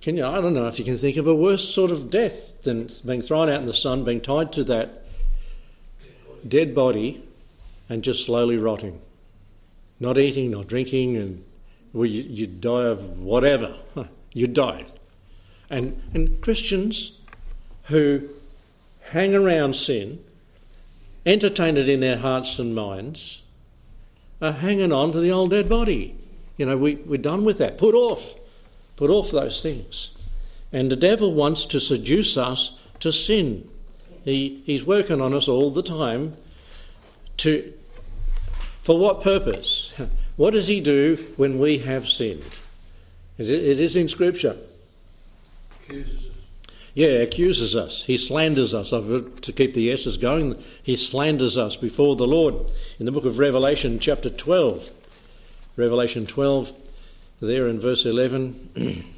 can 0.00 0.16
you, 0.16 0.24
I 0.24 0.40
don't 0.40 0.54
know 0.54 0.66
if 0.66 0.78
you 0.78 0.84
can 0.84 0.96
think 0.96 1.16
of 1.16 1.26
a 1.26 1.34
worse 1.34 1.68
sort 1.68 1.90
of 1.90 2.10
death 2.10 2.62
than 2.62 2.88
being 3.04 3.22
thrown 3.22 3.48
out 3.48 3.60
in 3.60 3.66
the 3.66 3.74
sun, 3.74 4.04
being 4.04 4.20
tied 4.20 4.52
to 4.52 4.64
that 4.64 5.04
dead 6.46 6.74
body 6.74 7.22
and 7.88 8.02
just 8.02 8.24
slowly 8.24 8.56
rotting. 8.56 9.00
Not 9.98 10.16
eating, 10.16 10.52
not 10.52 10.68
drinking, 10.68 11.16
and 11.16 11.44
well, 11.92 12.06
you, 12.06 12.22
you 12.22 12.46
die 12.46 12.84
of 12.84 13.18
whatever. 13.18 13.76
you 14.32 14.46
die. 14.46 14.86
And, 15.70 16.02
and 16.12 16.40
Christians 16.40 17.12
who 17.84 18.28
hang 19.10 19.34
around 19.34 19.76
sin, 19.76 20.22
entertain 21.24 21.76
it 21.76 21.88
in 21.88 22.00
their 22.00 22.18
hearts 22.18 22.58
and 22.58 22.74
minds, 22.74 23.42
are 24.42 24.52
hanging 24.52 24.92
on 24.92 25.12
to 25.12 25.20
the 25.20 25.30
old 25.30 25.50
dead 25.50 25.68
body. 25.68 26.16
You 26.56 26.66
know, 26.66 26.76
we, 26.76 26.96
we're 26.96 27.18
done 27.18 27.44
with 27.44 27.58
that. 27.58 27.78
Put 27.78 27.94
off. 27.94 28.34
Put 28.96 29.10
off 29.10 29.30
those 29.30 29.62
things. 29.62 30.10
And 30.72 30.90
the 30.90 30.96
devil 30.96 31.32
wants 31.32 31.66
to 31.66 31.80
seduce 31.80 32.36
us 32.36 32.72
to 33.00 33.12
sin. 33.12 33.68
He, 34.24 34.62
he's 34.66 34.84
working 34.84 35.20
on 35.20 35.34
us 35.34 35.48
all 35.48 35.70
the 35.70 35.82
time 35.82 36.36
to, 37.38 37.72
for 38.82 38.98
what 38.98 39.22
purpose? 39.22 39.92
What 40.36 40.52
does 40.52 40.68
he 40.68 40.80
do 40.80 41.22
when 41.36 41.58
we 41.58 41.80
have 41.80 42.08
sinned? 42.08 42.42
It 43.36 43.50
is 43.50 43.94
in 43.94 44.08
Scripture. 44.08 44.56
Accuses 45.90 46.26
us. 46.26 46.32
Yeah, 46.94 47.08
accuses 47.08 47.74
us. 47.74 48.04
He 48.04 48.16
slanders 48.16 48.74
us. 48.74 48.92
I've, 48.92 49.40
To 49.40 49.52
keep 49.52 49.74
the 49.74 49.90
S's 49.90 50.16
going, 50.16 50.62
he 50.84 50.94
slanders 50.94 51.58
us 51.58 51.74
before 51.74 52.14
the 52.14 52.28
Lord. 52.28 52.54
In 53.00 53.06
the 53.06 53.12
book 53.12 53.24
of 53.24 53.40
Revelation, 53.40 53.98
chapter 53.98 54.30
12, 54.30 54.88
Revelation 55.76 56.26
12, 56.26 56.72
there 57.40 57.66
in 57.66 57.80
verse 57.80 58.06
11, 58.06 59.04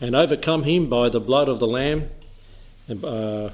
and 0.00 0.16
overcome 0.16 0.64
him 0.64 0.88
by 0.88 1.08
the 1.08 1.20
blood 1.20 1.48
of 1.48 1.60
the 1.60 1.68
Lamb. 1.68 2.10
And, 2.88 3.04
uh, 3.04 3.50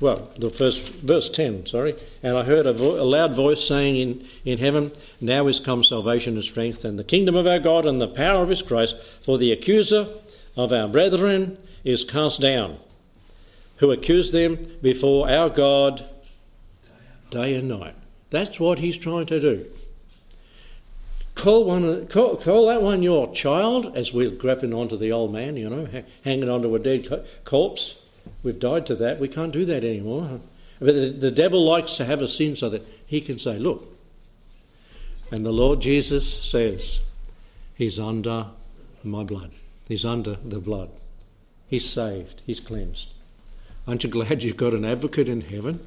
well, 0.00 0.30
the 0.38 0.48
first 0.48 0.80
verse 0.80 1.28
10, 1.28 1.66
sorry. 1.66 1.94
And 2.22 2.36
I 2.36 2.42
heard 2.42 2.64
a, 2.64 2.72
vo- 2.72 3.00
a, 3.00 3.04
loud 3.04 3.34
voice 3.34 3.66
saying 3.66 3.96
in, 3.96 4.26
in 4.46 4.58
heaven, 4.58 4.92
Now 5.20 5.46
is 5.46 5.60
come 5.60 5.84
salvation 5.84 6.34
and 6.34 6.44
strength, 6.44 6.86
and 6.86 6.98
the 6.98 7.04
kingdom 7.04 7.36
of 7.36 7.46
our 7.46 7.58
God, 7.58 7.84
and 7.84 8.00
the 8.00 8.08
power 8.08 8.42
of 8.42 8.48
his 8.48 8.62
Christ, 8.62 8.96
for 9.22 9.36
the 9.36 9.52
accuser 9.52 10.08
of 10.56 10.72
our 10.72 10.88
brethren 10.88 11.58
is 11.84 12.04
cast 12.04 12.40
down, 12.40 12.78
who 13.76 13.92
accused 13.92 14.32
them 14.32 14.58
before 14.80 15.28
our 15.30 15.50
God 15.50 16.08
day 17.30 17.54
and 17.54 17.68
night. 17.68 17.94
That's 18.30 18.58
what 18.58 18.78
he's 18.78 18.96
trying 18.96 19.26
to 19.26 19.40
do. 19.40 19.66
Call, 21.34 21.64
one, 21.64 22.06
call, 22.06 22.36
call 22.36 22.66
that 22.66 22.82
one 22.82 23.02
your 23.02 23.32
child, 23.34 23.96
as 23.96 24.14
we're 24.14 24.30
grappling 24.30 24.74
onto 24.74 24.96
the 24.96 25.12
old 25.12 25.32
man, 25.32 25.56
you 25.56 25.68
know, 25.68 25.88
hanging 26.24 26.48
onto 26.48 26.74
a 26.74 26.78
dead 26.78 27.26
corpse 27.44 27.96
We've 28.42 28.58
died 28.58 28.86
to 28.86 28.94
that. 28.96 29.20
We 29.20 29.28
can't 29.28 29.52
do 29.52 29.64
that 29.66 29.84
anymore. 29.84 30.40
But 30.78 30.94
the, 30.94 31.10
the 31.10 31.30
devil 31.30 31.64
likes 31.64 31.96
to 31.96 32.04
have 32.04 32.22
a 32.22 32.28
sin 32.28 32.56
so 32.56 32.68
that 32.70 32.86
he 33.06 33.20
can 33.20 33.38
say, 33.38 33.58
Look. 33.58 33.96
And 35.30 35.46
the 35.46 35.52
Lord 35.52 35.80
Jesus 35.80 36.42
says, 36.42 37.00
He's 37.74 37.98
under 37.98 38.46
my 39.04 39.22
blood. 39.22 39.52
He's 39.88 40.04
under 40.04 40.36
the 40.36 40.58
blood. 40.58 40.90
He's 41.68 41.88
saved. 41.88 42.42
He's 42.46 42.60
cleansed. 42.60 43.08
Aren't 43.86 44.04
you 44.04 44.10
glad 44.10 44.42
you've 44.42 44.56
got 44.56 44.74
an 44.74 44.84
advocate 44.84 45.28
in 45.28 45.40
heaven? 45.40 45.80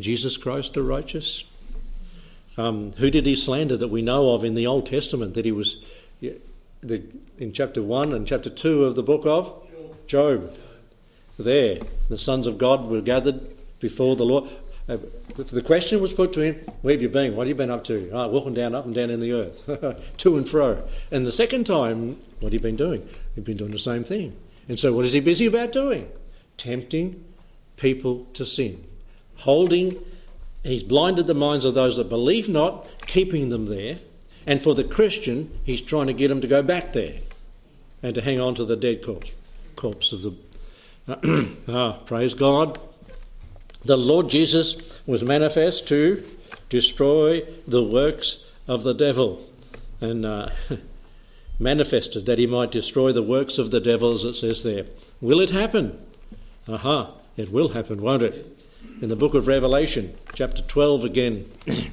Jesus 0.00 0.36
Christ 0.36 0.74
the 0.74 0.82
righteous. 0.82 1.44
Um, 2.56 2.92
who 2.98 3.10
did 3.10 3.26
he 3.26 3.34
slander 3.34 3.76
that 3.76 3.88
we 3.88 4.02
know 4.02 4.32
of 4.32 4.44
in 4.44 4.54
the 4.54 4.66
Old 4.66 4.86
Testament? 4.86 5.34
That 5.34 5.44
he 5.44 5.52
was 5.52 5.82
the, 6.20 7.02
in 7.38 7.52
chapter 7.52 7.82
1 7.82 8.12
and 8.12 8.26
chapter 8.26 8.50
2 8.50 8.84
of 8.84 8.94
the 8.94 9.02
book 9.02 9.26
of 9.26 9.52
Job 10.06 10.56
there. 11.38 11.78
The 12.08 12.18
sons 12.18 12.46
of 12.46 12.58
God 12.58 12.86
were 12.86 13.00
gathered 13.00 13.40
before 13.80 14.16
the 14.16 14.24
Lord. 14.24 14.50
Uh, 14.88 14.98
the 15.36 15.62
question 15.62 16.00
was 16.00 16.12
put 16.12 16.32
to 16.34 16.40
him, 16.40 16.56
Where 16.82 16.92
have 16.92 17.02
you 17.02 17.08
been? 17.08 17.34
What 17.34 17.46
have 17.46 17.48
you 17.48 17.54
been 17.54 17.70
up 17.70 17.84
to? 17.84 18.10
Oh, 18.12 18.28
walking 18.28 18.54
down, 18.54 18.74
up 18.74 18.84
and 18.84 18.94
down 18.94 19.10
in 19.10 19.20
the 19.20 19.32
earth, 19.32 19.64
to 20.18 20.36
and 20.36 20.48
fro. 20.48 20.82
And 21.10 21.24
the 21.24 21.32
second 21.32 21.64
time, 21.64 22.18
what 22.40 22.52
have 22.52 22.54
you 22.54 22.60
been 22.60 22.76
doing? 22.76 23.08
He'd 23.34 23.44
been 23.44 23.56
doing 23.56 23.70
the 23.70 23.78
same 23.78 24.04
thing. 24.04 24.36
And 24.68 24.78
so, 24.78 24.92
what 24.92 25.04
is 25.04 25.12
he 25.12 25.20
busy 25.20 25.46
about 25.46 25.72
doing? 25.72 26.10
Tempting 26.58 27.24
people 27.76 28.26
to 28.34 28.44
sin. 28.44 28.84
Holding, 29.36 29.98
he's 30.62 30.82
blinded 30.82 31.26
the 31.26 31.34
minds 31.34 31.64
of 31.64 31.74
those 31.74 31.96
that 31.96 32.08
believe 32.08 32.48
not, 32.48 32.86
keeping 33.06 33.48
them 33.48 33.66
there. 33.66 33.98
And 34.46 34.62
for 34.62 34.74
the 34.74 34.84
Christian, 34.84 35.50
he's 35.64 35.80
trying 35.80 36.06
to 36.06 36.12
get 36.12 36.28
them 36.28 36.40
to 36.40 36.46
go 36.46 36.62
back 36.62 36.92
there 36.92 37.14
and 38.02 38.14
to 38.14 38.20
hang 38.20 38.40
on 38.40 38.54
to 38.56 38.64
the 38.64 38.76
dead 38.76 39.02
corpse, 39.02 39.30
corpse 39.76 40.12
of 40.12 40.22
the. 40.22 40.34
ah, 41.68 41.98
praise 42.06 42.32
God. 42.32 42.78
The 43.84 43.98
Lord 43.98 44.30
Jesus 44.30 44.98
was 45.06 45.22
manifest 45.22 45.86
to 45.88 46.24
destroy 46.70 47.42
the 47.66 47.82
works 47.82 48.38
of 48.66 48.84
the 48.84 48.94
devil 48.94 49.42
and 50.00 50.24
uh, 50.24 50.48
manifested 51.58 52.24
that 52.24 52.38
he 52.38 52.46
might 52.46 52.72
destroy 52.72 53.12
the 53.12 53.22
works 53.22 53.58
of 53.58 53.70
the 53.70 53.80
devil, 53.80 54.14
as 54.14 54.24
it 54.24 54.34
says 54.34 54.62
there. 54.62 54.86
Will 55.20 55.40
it 55.40 55.50
happen? 55.50 55.98
Aha, 56.66 57.10
it 57.36 57.50
will 57.52 57.70
happen, 57.70 58.00
won't 58.00 58.22
it? 58.22 58.58
In 59.02 59.10
the 59.10 59.16
book 59.16 59.34
of 59.34 59.46
Revelation, 59.46 60.16
chapter 60.34 60.62
12 60.62 61.04
again, 61.04 61.52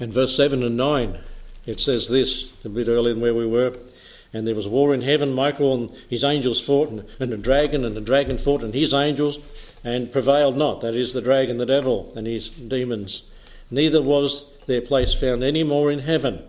and 0.00 0.12
verse 0.12 0.36
7 0.36 0.64
and 0.64 0.76
9, 0.76 1.18
it 1.66 1.78
says 1.78 2.08
this, 2.08 2.52
a 2.64 2.68
bit 2.68 2.88
earlier 2.88 3.14
than 3.14 3.22
where 3.22 3.34
we 3.34 3.46
were. 3.46 3.76
And 4.32 4.46
there 4.46 4.54
was 4.54 4.68
war 4.68 4.92
in 4.92 5.02
heaven. 5.02 5.32
Michael 5.32 5.74
and 5.74 5.90
his 6.08 6.22
angels 6.22 6.60
fought, 6.60 6.90
and, 6.90 7.04
and 7.18 7.42
dragon, 7.42 7.84
and 7.84 7.96
the 7.96 8.00
dragon 8.00 8.36
fought, 8.38 8.62
and 8.62 8.74
his 8.74 8.92
angels, 8.92 9.38
and 9.82 10.12
prevailed 10.12 10.56
not. 10.56 10.80
That 10.80 10.94
is 10.94 11.12
the 11.12 11.22
dragon, 11.22 11.56
the 11.56 11.66
devil, 11.66 12.12
and 12.14 12.26
his 12.26 12.48
demons. 12.50 13.22
Neither 13.70 14.02
was 14.02 14.44
their 14.66 14.82
place 14.82 15.14
found 15.14 15.42
any 15.42 15.64
more 15.64 15.90
in 15.90 16.00
heaven. 16.00 16.42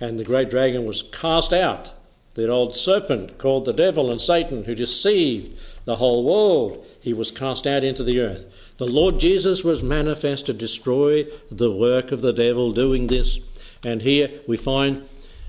And 0.00 0.18
the 0.18 0.24
great 0.24 0.50
dragon 0.50 0.84
was 0.84 1.02
cast 1.12 1.52
out, 1.52 1.92
that 2.34 2.50
old 2.50 2.76
serpent 2.76 3.38
called 3.38 3.64
the 3.64 3.72
devil 3.72 4.10
and 4.10 4.20
Satan, 4.20 4.64
who 4.64 4.74
deceived 4.74 5.56
the 5.84 5.96
whole 5.96 6.24
world. 6.24 6.84
He 7.00 7.12
was 7.12 7.30
cast 7.30 7.66
out 7.66 7.84
into 7.84 8.02
the 8.02 8.20
earth. 8.20 8.44
The 8.76 8.86
Lord 8.86 9.20
Jesus 9.20 9.62
was 9.62 9.82
manifest 9.82 10.46
to 10.46 10.52
destroy 10.52 11.26
the 11.50 11.70
work 11.70 12.12
of 12.12 12.22
the 12.22 12.32
devil 12.32 12.72
doing 12.72 13.06
this. 13.06 13.38
And 13.84 14.02
here 14.02 14.30
we 14.46 14.56
find 14.56 15.06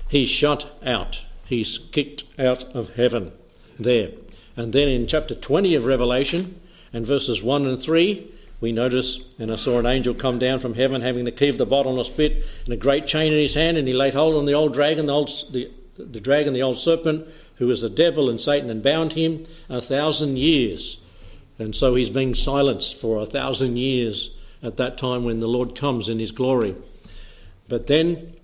he's 0.08 0.28
shut 0.28 0.78
out. 0.84 1.22
He's 1.46 1.78
kicked 1.92 2.24
out 2.38 2.64
of 2.74 2.94
heaven 2.94 3.32
there. 3.78 4.10
And 4.56 4.72
then 4.72 4.88
in 4.88 5.06
chapter 5.06 5.34
20 5.34 5.74
of 5.74 5.86
Revelation 5.86 6.60
and 6.92 7.06
verses 7.06 7.42
1 7.42 7.66
and 7.66 7.80
3, 7.80 8.32
we 8.60 8.72
notice, 8.72 9.20
and 9.38 9.52
I 9.52 9.56
saw 9.56 9.78
an 9.78 9.86
angel 9.86 10.14
come 10.14 10.38
down 10.38 10.60
from 10.60 10.74
heaven 10.74 11.02
having 11.02 11.24
the 11.24 11.30
key 11.30 11.48
of 11.48 11.58
the 11.58 11.66
bottomless 11.66 12.08
pit 12.08 12.44
and 12.64 12.72
a 12.72 12.76
great 12.76 13.06
chain 13.06 13.32
in 13.32 13.38
his 13.38 13.54
hand, 13.54 13.76
and 13.76 13.86
he 13.86 13.92
laid 13.92 14.14
hold 14.14 14.34
on 14.34 14.46
the 14.46 14.54
old 14.54 14.72
dragon, 14.72 15.06
the, 15.06 15.12
old, 15.12 15.30
the, 15.52 15.70
the 15.98 16.20
dragon, 16.20 16.54
the 16.54 16.62
old 16.62 16.78
serpent, 16.78 17.26
who 17.56 17.70
is 17.70 17.82
the 17.82 17.90
devil 17.90 18.30
and 18.30 18.40
Satan, 18.40 18.70
and 18.70 18.82
bound 18.82 19.12
him 19.12 19.44
a 19.68 19.80
thousand 19.80 20.38
years. 20.38 20.98
And 21.58 21.76
so 21.76 21.94
he's 21.94 22.10
being 22.10 22.34
silenced 22.34 22.94
for 22.98 23.20
a 23.20 23.26
thousand 23.26 23.76
years 23.76 24.34
at 24.62 24.78
that 24.78 24.96
time 24.96 25.24
when 25.24 25.40
the 25.40 25.46
Lord 25.46 25.74
comes 25.74 26.08
in 26.08 26.18
his 26.18 26.32
glory. 26.32 26.74
But 27.68 27.86
then 27.86 28.34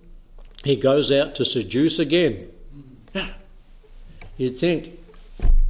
he 0.64 0.76
goes 0.76 1.10
out 1.12 1.34
to 1.36 1.44
seduce 1.44 1.98
again. 1.98 2.48
You'd 4.36 4.58
think, 4.58 4.98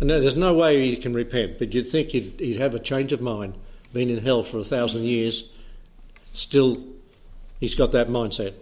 no, 0.00 0.20
there's 0.20 0.36
no 0.36 0.54
way 0.54 0.88
he 0.88 0.96
can 0.96 1.12
repent, 1.12 1.58
but 1.58 1.74
you'd 1.74 1.88
think 1.88 2.10
he'd, 2.10 2.38
he'd 2.38 2.56
have 2.56 2.74
a 2.74 2.78
change 2.78 3.12
of 3.12 3.20
mind 3.20 3.54
been 3.92 4.10
in 4.10 4.22
hell 4.24 4.42
for 4.42 4.58
a 4.58 4.64
thousand 4.64 5.04
years, 5.04 5.50
still 6.34 6.82
he's 7.60 7.74
got 7.74 7.92
that 7.92 8.08
mindset. 8.08 8.54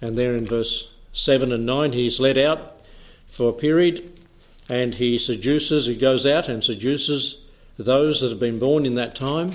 And 0.00 0.18
there 0.18 0.34
in 0.34 0.46
verse 0.46 0.90
7 1.12 1.52
and 1.52 1.64
9, 1.64 1.92
he's 1.92 2.20
led 2.20 2.36
out 2.36 2.82
for 3.28 3.48
a 3.48 3.52
period 3.52 4.18
and 4.68 4.94
he 4.94 5.18
seduces, 5.18 5.86
he 5.86 5.96
goes 5.96 6.26
out 6.26 6.48
and 6.48 6.62
seduces 6.62 7.38
those 7.78 8.20
that 8.20 8.30
have 8.30 8.40
been 8.40 8.58
born 8.58 8.86
in 8.86 8.94
that 8.94 9.14
time 9.14 9.52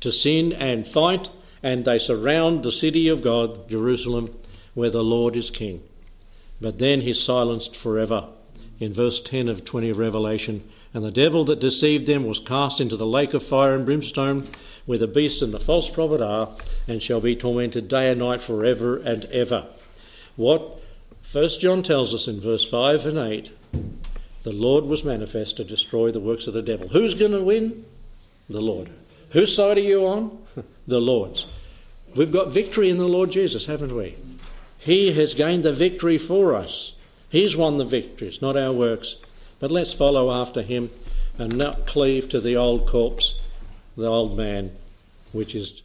to 0.00 0.12
sin 0.12 0.52
and 0.52 0.86
fight, 0.86 1.30
and 1.64 1.86
they 1.86 1.96
surround 1.96 2.62
the 2.62 2.70
city 2.70 3.08
of 3.08 3.22
God, 3.22 3.70
Jerusalem, 3.70 4.36
where 4.74 4.90
the 4.90 5.02
Lord 5.02 5.34
is 5.34 5.50
king. 5.50 5.82
But 6.60 6.78
then 6.78 7.00
he's 7.00 7.20
silenced 7.20 7.74
forever. 7.74 8.28
In 8.78 8.92
verse 8.92 9.18
10 9.18 9.48
of 9.48 9.64
20 9.64 9.88
of 9.88 9.98
Revelation, 9.98 10.68
and 10.92 11.02
the 11.02 11.10
devil 11.10 11.42
that 11.46 11.60
deceived 11.60 12.06
them 12.06 12.26
was 12.26 12.38
cast 12.38 12.82
into 12.82 12.98
the 12.98 13.06
lake 13.06 13.32
of 13.32 13.42
fire 13.42 13.74
and 13.74 13.86
brimstone, 13.86 14.46
where 14.84 14.98
the 14.98 15.06
beast 15.06 15.40
and 15.40 15.54
the 15.54 15.58
false 15.58 15.88
prophet 15.88 16.20
are, 16.20 16.50
and 16.86 17.02
shall 17.02 17.22
be 17.22 17.34
tormented 17.34 17.88
day 17.88 18.10
and 18.10 18.20
night 18.20 18.42
forever 18.42 18.98
and 18.98 19.24
ever. 19.26 19.66
What 20.36 20.82
First 21.22 21.62
John 21.62 21.82
tells 21.82 22.12
us 22.12 22.28
in 22.28 22.42
verse 22.42 22.68
5 22.68 23.06
and 23.06 23.18
8 23.18 23.50
the 24.42 24.52
Lord 24.52 24.84
was 24.84 25.02
manifest 25.02 25.56
to 25.56 25.64
destroy 25.64 26.12
the 26.12 26.20
works 26.20 26.46
of 26.46 26.52
the 26.52 26.60
devil. 26.60 26.88
Who's 26.88 27.14
going 27.14 27.32
to 27.32 27.42
win? 27.42 27.86
The 28.50 28.60
Lord. 28.60 28.90
Whose 29.34 29.54
side 29.54 29.78
are 29.78 29.80
you 29.80 30.06
on? 30.06 30.38
the 30.86 31.00
Lord's. 31.00 31.46
We've 32.14 32.30
got 32.30 32.52
victory 32.52 32.88
in 32.88 32.98
the 32.98 33.08
Lord 33.08 33.32
Jesus, 33.32 33.66
haven't 33.66 33.94
we? 33.94 34.16
He 34.78 35.12
has 35.14 35.34
gained 35.34 35.64
the 35.64 35.72
victory 35.72 36.18
for 36.18 36.54
us. 36.54 36.92
He's 37.30 37.56
won 37.56 37.78
the 37.78 37.84
victories, 37.84 38.40
not 38.40 38.56
our 38.56 38.72
works. 38.72 39.16
But 39.58 39.72
let's 39.72 39.92
follow 39.92 40.30
after 40.30 40.62
him 40.62 40.90
and 41.36 41.56
not 41.56 41.84
cleave 41.84 42.28
to 42.28 42.40
the 42.40 42.54
old 42.54 42.86
corpse, 42.86 43.34
the 43.96 44.06
old 44.06 44.36
man, 44.36 44.70
which 45.32 45.54
is 45.56 45.82